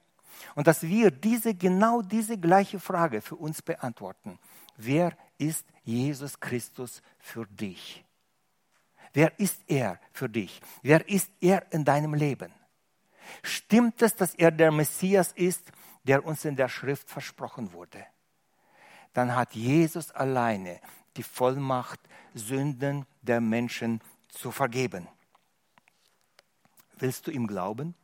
und 0.55 0.67
dass 0.67 0.83
wir 0.83 1.11
diese 1.11 1.53
genau 1.53 2.01
diese 2.01 2.37
gleiche 2.37 2.79
Frage 2.79 3.21
für 3.21 3.35
uns 3.35 3.61
beantworten. 3.61 4.39
Wer 4.77 5.15
ist 5.37 5.65
Jesus 5.83 6.39
Christus 6.39 7.01
für 7.19 7.45
dich? 7.45 8.03
Wer 9.13 9.37
ist 9.39 9.61
er 9.67 9.99
für 10.13 10.29
dich? 10.29 10.61
Wer 10.81 11.07
ist 11.07 11.31
er 11.41 11.71
in 11.71 11.83
deinem 11.83 12.13
Leben? 12.13 12.53
Stimmt 13.43 14.01
es, 14.01 14.15
dass 14.15 14.35
er 14.35 14.51
der 14.51 14.71
Messias 14.71 15.31
ist, 15.33 15.71
der 16.03 16.25
uns 16.25 16.45
in 16.45 16.55
der 16.55 16.69
Schrift 16.69 17.09
versprochen 17.09 17.71
wurde? 17.73 18.05
Dann 19.13 19.35
hat 19.35 19.53
Jesus 19.53 20.11
alleine 20.11 20.79
die 21.17 21.23
Vollmacht, 21.23 21.99
Sünden 22.33 23.05
der 23.21 23.41
Menschen 23.41 24.01
zu 24.29 24.51
vergeben. 24.51 25.07
Willst 27.01 27.27
du 27.27 27.31
ihm 27.31 27.47
glauben? 27.47 27.95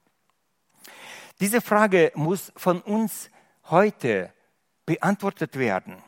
Diese 1.39 1.61
Frage 1.61 2.11
muss 2.15 2.51
von 2.55 2.81
uns 2.81 3.29
heute 3.65 4.33
beantwortet 4.85 5.57
werden. 5.57 6.01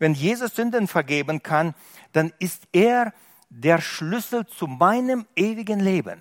Wenn 0.00 0.14
Jesus 0.14 0.56
Sünden 0.56 0.88
vergeben 0.88 1.42
kann, 1.42 1.74
dann 2.12 2.32
ist 2.38 2.66
er 2.72 3.14
der 3.50 3.80
Schlüssel 3.80 4.46
zu 4.46 4.66
meinem 4.66 5.26
ewigen 5.36 5.80
Leben. 5.80 6.20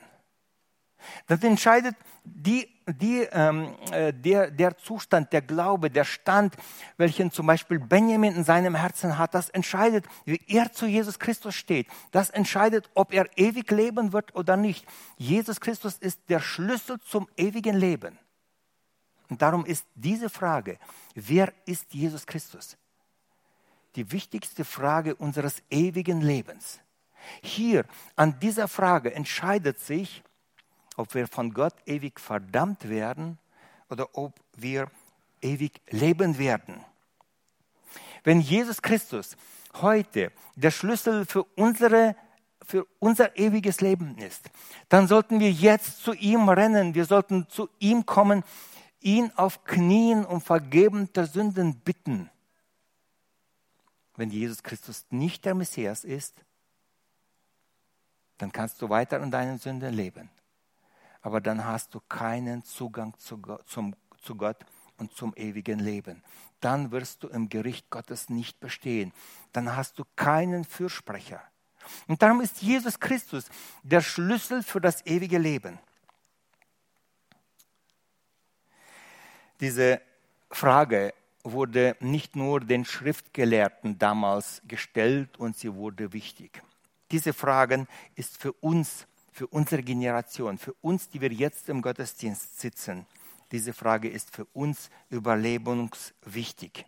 Das 1.28 1.44
entscheidet 1.44 1.96
die, 2.24 2.68
die, 2.86 3.28
ähm, 3.32 3.74
äh, 3.92 4.14
der, 4.14 4.52
der 4.52 4.78
Zustand, 4.78 5.32
der 5.34 5.42
Glaube, 5.42 5.90
der 5.90 6.04
Stand, 6.04 6.56
welchen 6.98 7.32
zum 7.32 7.48
Beispiel 7.48 7.80
Benjamin 7.80 8.36
in 8.36 8.44
seinem 8.44 8.76
Herzen 8.76 9.18
hat, 9.18 9.34
das 9.34 9.50
entscheidet, 9.50 10.06
wie 10.26 10.42
er 10.48 10.72
zu 10.72 10.86
Jesus 10.86 11.20
Christus 11.20 11.56
steht. 11.56 11.88
Das 12.12 12.30
entscheidet, 12.30 12.90
ob 12.94 13.14
er 13.14 13.28
ewig 13.38 13.70
leben 13.72 14.14
wird 14.14 14.36
oder 14.36 14.58
nicht. 14.58 14.86
Jesus 15.18 15.60
Christus 15.60 15.98
ist 15.98 16.20
der 16.30 16.40
Schlüssel 16.40 17.00
zum 17.02 17.28
ewigen 17.38 17.76
Leben. 17.76 18.18
Und 19.30 19.42
darum 19.42 19.66
ist 19.66 19.86
diese 19.96 20.30
Frage, 20.30 20.80
wer 21.16 21.54
ist 21.66 21.94
Jesus 21.94 22.26
Christus? 22.26 22.78
Die 23.96 24.12
wichtigste 24.12 24.64
Frage 24.64 25.16
unseres 25.16 25.62
ewigen 25.70 26.22
Lebens. 26.22 26.80
Hier 27.42 27.86
an 28.16 28.40
dieser 28.40 28.68
Frage 28.68 29.14
entscheidet 29.14 29.80
sich, 29.80 30.24
ob 30.98 31.14
wir 31.14 31.28
von 31.28 31.54
Gott 31.54 31.76
ewig 31.86 32.20
verdammt 32.20 32.90
werden 32.90 33.38
oder 33.90 34.10
ob 34.18 34.34
wir 34.56 34.92
ewig 35.42 35.80
leben 35.90 36.38
werden. 36.38 36.84
Wenn 38.24 38.42
Jesus 38.42 38.82
Christus 38.82 39.38
heute 39.76 40.32
der 40.56 40.72
Schlüssel 40.72 41.26
für, 41.26 41.44
unsere, 41.56 42.16
für 42.66 42.86
unser 43.00 43.38
ewiges 43.38 43.80
Leben 43.80 44.18
ist, 44.18 44.50
dann 44.90 45.08
sollten 45.08 45.40
wir 45.40 45.52
jetzt 45.52 46.04
zu 46.04 46.14
ihm 46.14 46.50
rennen, 46.50 46.96
wir 46.96 47.06
sollten 47.06 47.48
zu 47.48 47.70
ihm 47.80 48.06
kommen, 48.06 48.44
ihn 49.00 49.32
auf 49.36 49.64
Knien 49.64 50.26
um 50.26 50.42
Vergeben 50.42 51.14
der 51.14 51.28
Sünden 51.28 51.80
bitten. 51.80 52.30
Wenn 54.16 54.32
Jesus 54.32 54.64
Christus 54.64 55.06
nicht 55.12 55.46
der 55.46 55.54
Messias 55.54 56.04
ist, 56.04 56.44
dann 58.40 58.52
kannst 58.52 58.82
du 58.82 58.90
weiter 58.90 59.22
in 59.22 59.30
deinen 59.30 59.60
Sünden 59.60 59.94
leben 59.94 60.30
aber 61.28 61.42
dann 61.42 61.66
hast 61.66 61.94
du 61.94 62.00
keinen 62.00 62.64
Zugang 62.64 63.14
zu 63.18 63.42
zum, 63.66 63.98
zu 64.22 64.36
Gott 64.36 64.66
und 64.96 65.12
zum 65.12 65.36
ewigen 65.36 65.78
Leben. 65.78 66.24
Dann 66.62 66.92
wirst 66.92 67.22
du 67.22 67.28
im 67.28 67.50
Gericht 67.50 67.90
Gottes 67.90 68.30
nicht 68.30 68.62
bestehen. 68.62 69.12
Dann 69.52 69.76
hast 69.76 70.00
du 70.00 70.06
keinen 70.16 70.64
Fürsprecher. 70.64 71.42
Und 72.08 72.22
darum 72.22 72.40
ist 72.40 72.62
Jesus 72.62 72.98
Christus 72.98 73.50
der 73.84 74.00
Schlüssel 74.00 74.64
für 74.64 74.80
das 74.80 75.06
ewige 75.06 75.38
Leben. 75.38 75.78
Diese 79.60 80.00
Frage 80.50 81.14
wurde 81.44 81.98
nicht 82.00 82.38
nur 82.38 82.62
den 82.62 82.86
Schriftgelehrten 82.86 84.00
damals 84.00 84.62
gestellt 84.66 85.38
und 85.38 85.58
sie 85.58 85.74
wurde 85.74 86.14
wichtig. 86.14 86.64
Diese 87.12 87.34
Frage 87.34 87.86
ist 88.16 88.38
für 88.38 88.54
uns 88.54 89.07
für 89.38 89.46
unsere 89.46 89.84
Generation, 89.84 90.58
für 90.58 90.74
uns, 90.82 91.10
die 91.10 91.22
wir 91.22 91.32
jetzt 91.32 91.70
im 91.70 91.84
Gottesdienst 91.84 92.60
sitzen. 92.60 93.06
Diese 93.52 93.72
Frage 93.72 94.10
ist 94.10 94.36
für 94.36 94.46
uns 94.46 94.90
überlebenswichtig. 95.12 96.86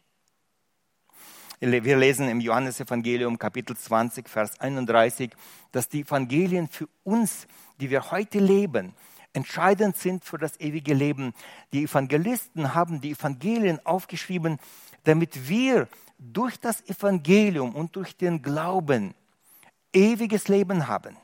Wir 1.59 1.95
lesen 1.95 2.27
im 2.27 2.39
Johannesevangelium 2.39 3.38
Kapitel 3.38 3.77
20, 3.77 4.27
Vers 4.27 4.59
31, 4.59 5.29
dass 5.71 5.89
die 5.89 6.01
Evangelien 6.01 6.67
für 6.67 6.89
uns, 7.03 7.45
die 7.79 7.91
wir 7.91 8.09
heute 8.09 8.39
leben, 8.39 8.95
entscheidend 9.31 9.95
sind 9.95 10.25
für 10.25 10.39
das 10.39 10.59
ewige 10.59 10.95
Leben. 10.95 11.33
Die 11.71 11.83
Evangelisten 11.83 12.73
haben 12.73 12.99
die 12.99 13.12
Evangelien 13.12 13.79
aufgeschrieben, 13.85 14.57
damit 15.03 15.47
wir 15.47 15.88
durch 16.17 16.59
das 16.59 16.81
Evangelium 16.89 17.75
und 17.75 17.95
durch 17.95 18.17
den 18.17 18.41
Glauben 18.41 19.13
ewiges 19.93 20.47
Leben 20.47 20.88
haben. 20.88 21.15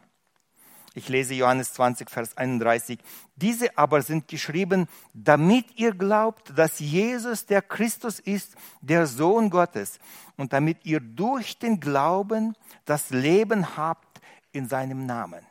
Ich 0.97 1.09
lese 1.09 1.33
Johannes 1.33 1.73
20, 1.73 2.09
Vers 2.09 2.37
31. 2.37 2.99
Diese 3.35 3.77
aber 3.77 4.01
sind 4.01 4.29
geschrieben, 4.29 4.87
damit 5.13 5.65
ihr 5.75 5.93
glaubt, 5.93 6.57
dass 6.57 6.79
Jesus 6.79 7.45
der 7.45 7.61
Christus 7.61 8.21
ist, 8.21 8.55
der 8.79 9.05
Sohn 9.05 9.49
Gottes, 9.49 9.99
und 10.37 10.53
damit 10.53 10.85
ihr 10.85 11.01
durch 11.01 11.59
den 11.59 11.81
Glauben 11.81 12.55
das 12.85 13.09
Leben 13.09 13.75
habt 13.75 14.21
in 14.53 14.69
seinem 14.69 15.05
Namen. 15.05 15.45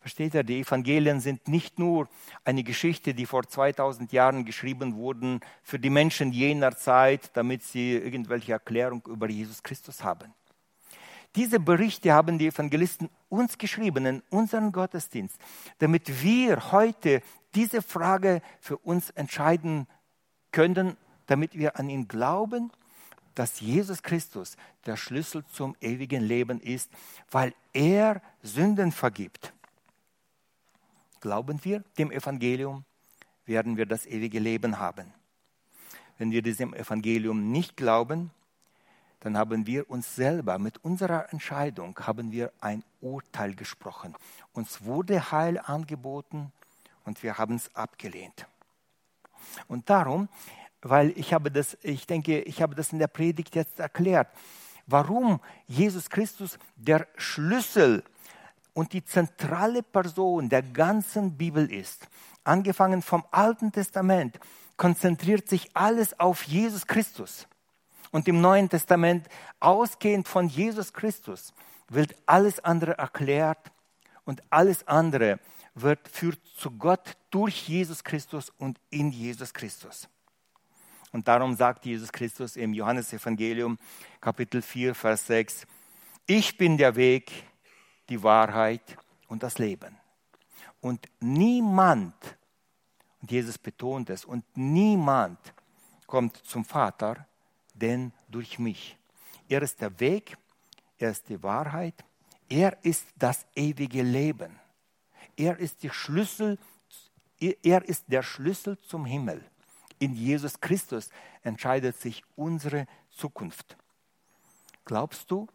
Versteht 0.00 0.34
ihr, 0.34 0.42
die 0.42 0.60
Evangelien 0.60 1.20
sind 1.20 1.48
nicht 1.48 1.78
nur 1.78 2.06
eine 2.44 2.62
Geschichte, 2.62 3.14
die 3.14 3.24
vor 3.24 3.46
2000 3.46 4.12
Jahren 4.12 4.44
geschrieben 4.44 4.96
wurden 4.96 5.40
für 5.62 5.78
die 5.78 5.90
Menschen 5.90 6.32
jener 6.32 6.76
Zeit, 6.76 7.30
damit 7.34 7.62
sie 7.62 7.92
irgendwelche 7.92 8.52
Erklärung 8.52 9.02
über 9.06 9.30
Jesus 9.30 9.62
Christus 9.62 10.04
haben. 10.04 10.34
Diese 11.36 11.60
Berichte 11.60 12.12
haben 12.12 12.38
die 12.38 12.48
Evangelisten 12.48 13.08
uns 13.28 13.56
geschrieben 13.56 14.04
in 14.06 14.22
unseren 14.30 14.72
Gottesdienst, 14.72 15.38
damit 15.78 16.22
wir 16.22 16.72
heute 16.72 17.22
diese 17.54 17.82
Frage 17.82 18.42
für 18.60 18.76
uns 18.78 19.10
entscheiden 19.10 19.86
können, 20.50 20.96
damit 21.26 21.56
wir 21.56 21.78
an 21.78 21.88
ihn 21.88 22.08
glauben, 22.08 22.72
dass 23.34 23.60
Jesus 23.60 24.02
Christus 24.02 24.56
der 24.86 24.96
Schlüssel 24.96 25.44
zum 25.46 25.76
ewigen 25.80 26.22
Leben 26.22 26.60
ist, 26.60 26.90
weil 27.30 27.54
er 27.72 28.20
Sünden 28.42 28.90
vergibt. 28.90 29.52
Glauben 31.20 31.64
wir 31.64 31.84
dem 31.96 32.10
Evangelium, 32.10 32.84
werden 33.46 33.76
wir 33.76 33.86
das 33.86 34.06
ewige 34.06 34.40
Leben 34.40 34.78
haben. 34.78 35.12
Wenn 36.18 36.32
wir 36.32 36.42
diesem 36.42 36.74
Evangelium 36.74 37.50
nicht 37.52 37.76
glauben, 37.76 38.30
dann 39.20 39.36
haben 39.36 39.66
wir 39.66 39.88
uns 39.90 40.16
selber 40.16 40.58
mit 40.58 40.82
unserer 40.82 41.32
Entscheidung 41.32 41.98
haben 42.00 42.32
wir 42.32 42.52
ein 42.60 42.82
Urteil 43.00 43.54
gesprochen. 43.54 44.14
Uns 44.52 44.82
wurde 44.84 45.30
Heil 45.30 45.58
angeboten 45.58 46.52
und 47.04 47.22
wir 47.22 47.38
haben 47.38 47.56
es 47.56 47.74
abgelehnt. 47.74 48.46
Und 49.68 49.90
darum, 49.90 50.28
weil 50.82 51.10
ich 51.18 51.34
habe 51.34 51.50
das, 51.50 51.76
ich 51.82 52.06
denke, 52.06 52.40
ich 52.42 52.62
habe 52.62 52.74
das 52.74 52.92
in 52.92 52.98
der 52.98 53.08
Predigt 53.08 53.54
jetzt 53.54 53.78
erklärt, 53.78 54.28
warum 54.86 55.40
Jesus 55.66 56.08
Christus 56.08 56.58
der 56.76 57.06
Schlüssel 57.16 58.02
und 58.72 58.92
die 58.92 59.04
zentrale 59.04 59.82
Person 59.82 60.48
der 60.48 60.62
ganzen 60.62 61.36
Bibel 61.36 61.70
ist. 61.70 62.08
Angefangen 62.44 63.02
vom 63.02 63.24
Alten 63.30 63.72
Testament 63.72 64.38
konzentriert 64.78 65.48
sich 65.48 65.68
alles 65.74 66.18
auf 66.18 66.44
Jesus 66.44 66.86
Christus. 66.86 67.46
Und 68.10 68.26
im 68.28 68.40
Neuen 68.40 68.68
Testament, 68.68 69.28
ausgehend 69.60 70.26
von 70.26 70.48
Jesus 70.48 70.92
Christus, 70.92 71.52
wird 71.88 72.14
alles 72.26 72.60
andere 72.60 72.98
erklärt 72.98 73.70
und 74.24 74.42
alles 74.50 74.86
andere 74.86 75.38
wird 75.74 76.08
führt 76.08 76.40
zu 76.56 76.72
Gott 76.72 77.16
durch 77.30 77.68
Jesus 77.68 78.02
Christus 78.02 78.50
und 78.50 78.80
in 78.90 79.10
Jesus 79.10 79.54
Christus. 79.54 80.08
Und 81.12 81.26
darum 81.26 81.54
sagt 81.54 81.86
Jesus 81.86 82.12
Christus 82.12 82.56
im 82.56 82.72
Johannesevangelium 82.72 83.78
Kapitel 84.20 84.62
4, 84.62 84.94
Vers 84.94 85.26
6, 85.26 85.66
ich 86.26 86.56
bin 86.56 86.76
der 86.76 86.94
Weg, 86.94 87.32
die 88.08 88.22
Wahrheit 88.22 88.96
und 89.28 89.42
das 89.42 89.58
Leben. 89.58 89.96
Und 90.80 91.08
niemand, 91.20 92.14
und 93.20 93.30
Jesus 93.30 93.58
betont 93.58 94.10
es, 94.10 94.24
und 94.24 94.44
niemand 94.56 95.38
kommt 96.06 96.36
zum 96.36 96.64
Vater, 96.64 97.26
denn 97.80 98.12
durch 98.28 98.58
mich. 98.58 98.96
Er 99.48 99.62
ist 99.62 99.80
der 99.80 99.98
Weg, 99.98 100.36
er 100.98 101.10
ist 101.10 101.28
die 101.28 101.42
Wahrheit, 101.42 102.04
er 102.48 102.76
ist 102.84 103.06
das 103.16 103.46
ewige 103.54 104.02
Leben. 104.02 104.58
Er 105.36 105.58
ist, 105.58 105.82
die 105.82 105.90
Schlüssel, 105.90 106.58
er 107.62 107.88
ist 107.88 108.04
der 108.08 108.22
Schlüssel 108.22 108.78
zum 108.78 109.04
Himmel. 109.06 109.42
In 109.98 110.14
Jesus 110.14 110.60
Christus 110.60 111.10
entscheidet 111.42 111.96
sich 111.96 112.22
unsere 112.36 112.86
Zukunft. 113.10 113.76
Glaubst 114.84 115.30
du, 115.30 115.46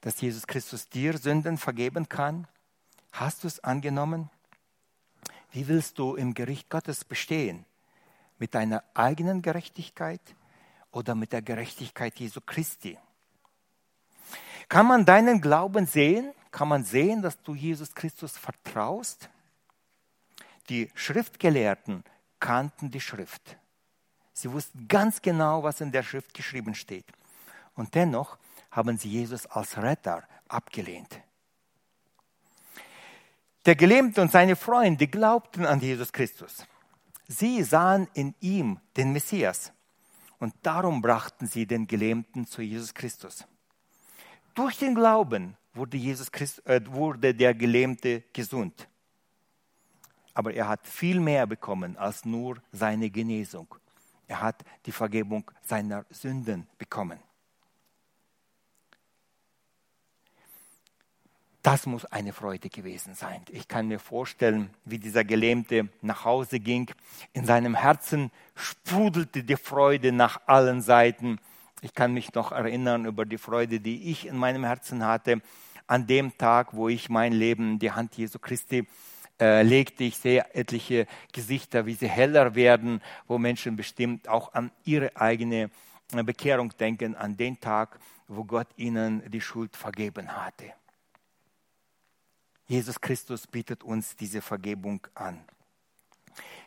dass 0.00 0.20
Jesus 0.20 0.46
Christus 0.46 0.88
dir 0.88 1.18
Sünden 1.18 1.58
vergeben 1.58 2.08
kann? 2.08 2.46
Hast 3.12 3.44
du 3.44 3.48
es 3.48 3.60
angenommen? 3.60 4.30
Wie 5.52 5.68
willst 5.68 5.98
du 5.98 6.14
im 6.14 6.34
Gericht 6.34 6.68
Gottes 6.70 7.04
bestehen? 7.04 7.64
Mit 8.38 8.54
deiner 8.54 8.84
eigenen 8.94 9.42
Gerechtigkeit 9.42 10.20
oder 10.92 11.14
mit 11.14 11.32
der 11.32 11.42
Gerechtigkeit 11.42 12.18
Jesu 12.18 12.40
Christi? 12.40 12.98
Kann 14.68 14.86
man 14.86 15.04
deinen 15.04 15.40
Glauben 15.40 15.86
sehen? 15.86 16.32
Kann 16.50 16.68
man 16.68 16.84
sehen, 16.84 17.22
dass 17.22 17.40
du 17.42 17.54
Jesus 17.54 17.94
Christus 17.94 18.36
vertraust? 18.36 19.28
Die 20.68 20.90
Schriftgelehrten 20.94 22.04
kannten 22.38 22.90
die 22.90 23.00
Schrift. 23.00 23.56
Sie 24.32 24.50
wussten 24.52 24.88
ganz 24.88 25.20
genau, 25.20 25.62
was 25.62 25.80
in 25.80 25.92
der 25.92 26.02
Schrift 26.02 26.32
geschrieben 26.34 26.74
steht. 26.74 27.06
Und 27.74 27.94
dennoch 27.94 28.38
haben 28.70 28.96
sie 28.96 29.08
Jesus 29.08 29.46
als 29.46 29.76
Retter 29.76 30.22
abgelehnt. 30.48 31.20
Der 33.66 33.76
Gelähmte 33.76 34.22
und 34.22 34.30
seine 34.32 34.56
Freunde 34.56 35.06
glaubten 35.06 35.66
an 35.66 35.80
Jesus 35.80 36.12
Christus. 36.12 36.66
Sie 37.28 37.62
sahen 37.62 38.08
in 38.14 38.34
ihm 38.40 38.80
den 38.96 39.12
Messias 39.12 39.72
und 40.40 40.54
darum 40.62 41.02
brachten 41.02 41.46
sie 41.46 41.66
den 41.66 41.86
Gelähmten 41.86 42.46
zu 42.46 42.62
Jesus 42.62 42.92
Christus. 42.92 43.46
Durch 44.54 44.78
den 44.78 44.94
Glauben 44.94 45.56
wurde, 45.74 45.96
Jesus 45.96 46.32
Christ, 46.32 46.66
äh, 46.66 46.80
wurde 46.86 47.34
der 47.34 47.54
Gelähmte 47.54 48.24
gesund. 48.32 48.88
Aber 50.34 50.52
er 50.52 50.68
hat 50.68 50.86
viel 50.86 51.20
mehr 51.20 51.46
bekommen 51.46 51.96
als 51.96 52.24
nur 52.24 52.56
seine 52.72 53.10
Genesung. 53.10 53.72
Er 54.26 54.40
hat 54.40 54.64
die 54.86 54.92
Vergebung 54.92 55.48
seiner 55.62 56.04
Sünden 56.10 56.66
bekommen. 56.78 57.18
Das 61.62 61.84
muss 61.84 62.06
eine 62.06 62.32
Freude 62.32 62.70
gewesen 62.70 63.14
sein. 63.14 63.42
Ich 63.50 63.68
kann 63.68 63.88
mir 63.88 63.98
vorstellen, 63.98 64.70
wie 64.86 64.98
dieser 64.98 65.24
Gelähmte 65.24 65.90
nach 66.00 66.24
Hause 66.24 66.58
ging. 66.58 66.90
In 67.34 67.44
seinem 67.44 67.74
Herzen 67.74 68.30
sprudelte 68.54 69.44
die 69.44 69.56
Freude 69.56 70.10
nach 70.10 70.40
allen 70.46 70.80
Seiten. 70.80 71.38
Ich 71.82 71.92
kann 71.92 72.14
mich 72.14 72.32
noch 72.32 72.52
erinnern 72.52 73.04
über 73.04 73.26
die 73.26 73.36
Freude, 73.36 73.78
die 73.78 74.10
ich 74.10 74.26
in 74.26 74.38
meinem 74.38 74.64
Herzen 74.64 75.04
hatte. 75.04 75.42
An 75.86 76.06
dem 76.06 76.36
Tag, 76.38 76.72
wo 76.72 76.88
ich 76.88 77.10
mein 77.10 77.34
Leben 77.34 77.72
in 77.72 77.78
die 77.78 77.92
Hand 77.92 78.16
Jesu 78.16 78.38
Christi 78.38 78.86
äh, 79.38 79.62
legte, 79.62 80.04
ich 80.04 80.16
sehe 80.16 80.46
etliche 80.54 81.06
Gesichter, 81.32 81.84
wie 81.84 81.94
sie 81.94 82.08
heller 82.08 82.54
werden, 82.54 83.02
wo 83.26 83.36
Menschen 83.36 83.76
bestimmt 83.76 84.28
auch 84.28 84.54
an 84.54 84.70
ihre 84.84 85.14
eigene 85.14 85.70
äh, 86.14 86.22
Bekehrung 86.22 86.70
denken, 86.78 87.16
an 87.16 87.36
den 87.36 87.60
Tag, 87.60 87.98
wo 88.28 88.44
Gott 88.44 88.68
ihnen 88.76 89.22
die 89.30 89.40
Schuld 89.42 89.76
vergeben 89.76 90.34
hatte. 90.34 90.72
Jesus 92.70 93.00
Christus 93.00 93.48
bietet 93.48 93.82
uns 93.82 94.14
diese 94.14 94.40
Vergebung 94.40 95.04
an. 95.16 95.44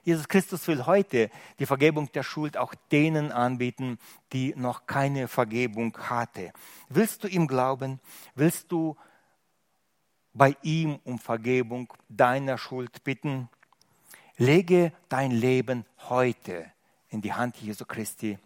Jesus 0.04 0.28
Christus 0.28 0.68
will 0.68 0.86
heute 0.86 1.32
die 1.60 1.66
Vergebung 1.66 2.12
der 2.12 2.24
Schuld 2.24 2.58
auch 2.58 2.76
denen 2.92 3.32
anbieten, 3.32 3.98
die 4.34 4.54
noch 4.58 4.86
keine 4.86 5.30
Vergebung 5.30 5.98
hatte. 5.98 6.52
Willst 6.90 7.24
du 7.24 7.30
ihm 7.30 7.48
glauben? 7.48 8.02
Willst 8.36 8.70
du 8.70 8.98
bei 10.34 10.58
ihm 10.62 11.00
um 11.06 11.20
Vergebung 11.20 11.88
deiner 12.10 12.58
Schuld 12.58 13.06
bitten? 13.06 13.48
Lege 14.36 14.92
dein 15.08 15.32
Leben 15.32 15.86
heute 16.10 16.70
in 17.08 17.22
die 17.22 17.32
Hand 17.32 17.56
Jesu 17.62 17.86
Christi. 17.86 18.38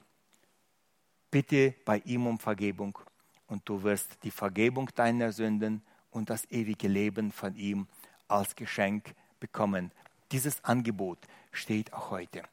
Bitte 1.32 1.74
bei 1.86 2.04
ihm 2.06 2.28
um 2.28 2.38
Vergebung 2.38 3.00
und 3.48 3.68
du 3.68 3.82
wirst 3.82 4.24
die 4.24 4.30
Vergebung 4.30 4.92
deiner 4.94 5.32
Sünden 5.32 5.82
und 6.18 6.30
das 6.30 6.50
ewige 6.52 6.88
Leben 6.88 7.32
von 7.32 7.56
ihm 7.56 7.88
als 8.28 8.56
Geschenk 8.56 9.14
bekommen. 9.40 9.92
Dieses 10.32 10.64
Angebot 10.66 11.20
steht 11.52 11.94
auch 11.94 12.12
heute. 12.12 12.44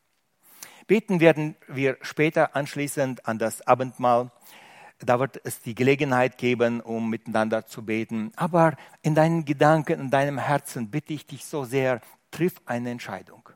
Beten 0.87 1.19
werden 1.19 1.57
wir 1.67 1.97
später 2.03 2.55
anschließend 2.55 3.27
an 3.27 3.39
das 3.39 3.67
Abendmahl. 3.67 4.31
Da 4.99 5.19
wird 5.19 5.41
es 5.45 5.61
die 5.61 5.75
Gelegenheit 5.75 6.39
geben, 6.39 6.81
um 6.81 7.11
miteinander 7.11 7.67
zu 7.67 7.85
beten. 7.85 8.33
Aber 8.37 8.77
in 9.03 9.15
deinen 9.15 9.45
Gedanken, 9.45 9.99
in 9.99 10.11
deinem 10.11 10.39
Herzen 10.39 10.91
bitte 10.91 11.15
ich 11.15 11.27
dich 11.27 11.45
so 11.45 11.65
sehr, 11.65 12.01
triff 12.31 12.55
eine 12.67 12.91
Entscheidung. 12.91 13.49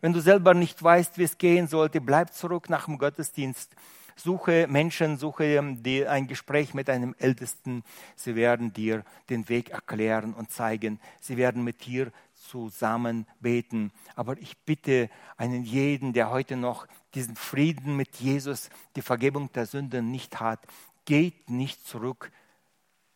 Wenn 0.00 0.12
du 0.12 0.20
selber 0.20 0.54
nicht 0.54 0.82
weißt, 0.82 1.18
wie 1.18 1.24
es 1.24 1.38
gehen 1.38 1.68
sollte, 1.68 2.00
bleib 2.00 2.32
zurück 2.32 2.70
nach 2.70 2.86
dem 2.86 2.98
Gottesdienst 2.98 3.74
Suche 4.18 4.66
Menschen, 4.66 5.18
suche 5.18 5.44
ähm, 5.44 5.82
die, 5.82 6.06
ein 6.06 6.26
Gespräch 6.26 6.72
mit 6.72 6.88
einem 6.88 7.14
Ältesten. 7.18 7.84
Sie 8.16 8.34
werden 8.34 8.72
dir 8.72 9.04
den 9.28 9.48
Weg 9.50 9.70
erklären 9.70 10.32
und 10.32 10.50
zeigen. 10.50 10.98
Sie 11.20 11.36
werden 11.36 11.62
mit 11.62 11.84
dir 11.84 12.10
zusammen 12.48 13.26
beten. 13.40 13.92
Aber 14.14 14.38
ich 14.38 14.56
bitte 14.58 15.10
einen 15.36 15.64
jeden, 15.64 16.14
der 16.14 16.30
heute 16.30 16.56
noch 16.56 16.86
diesen 17.14 17.36
Frieden 17.36 17.94
mit 17.96 18.16
Jesus, 18.16 18.70
die 18.96 19.02
Vergebung 19.02 19.52
der 19.52 19.66
Sünden 19.66 20.10
nicht 20.10 20.40
hat, 20.40 20.60
geht 21.04 21.50
nicht 21.50 21.86
zurück 21.86 22.32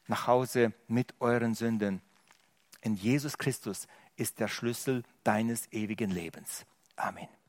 nach 0.07 0.27
Hause 0.27 0.75
mit 0.87 1.15
euren 1.21 1.55
Sünden. 1.55 2.03
In 2.83 2.95
Jesus 2.95 3.39
Christus 3.39 3.87
ist 4.17 4.39
der 4.39 4.49
Schlüssel 4.49 5.03
deines 5.25 5.73
ewigen 5.73 6.11
Lebens. 6.11 6.67
Amen. 6.97 7.39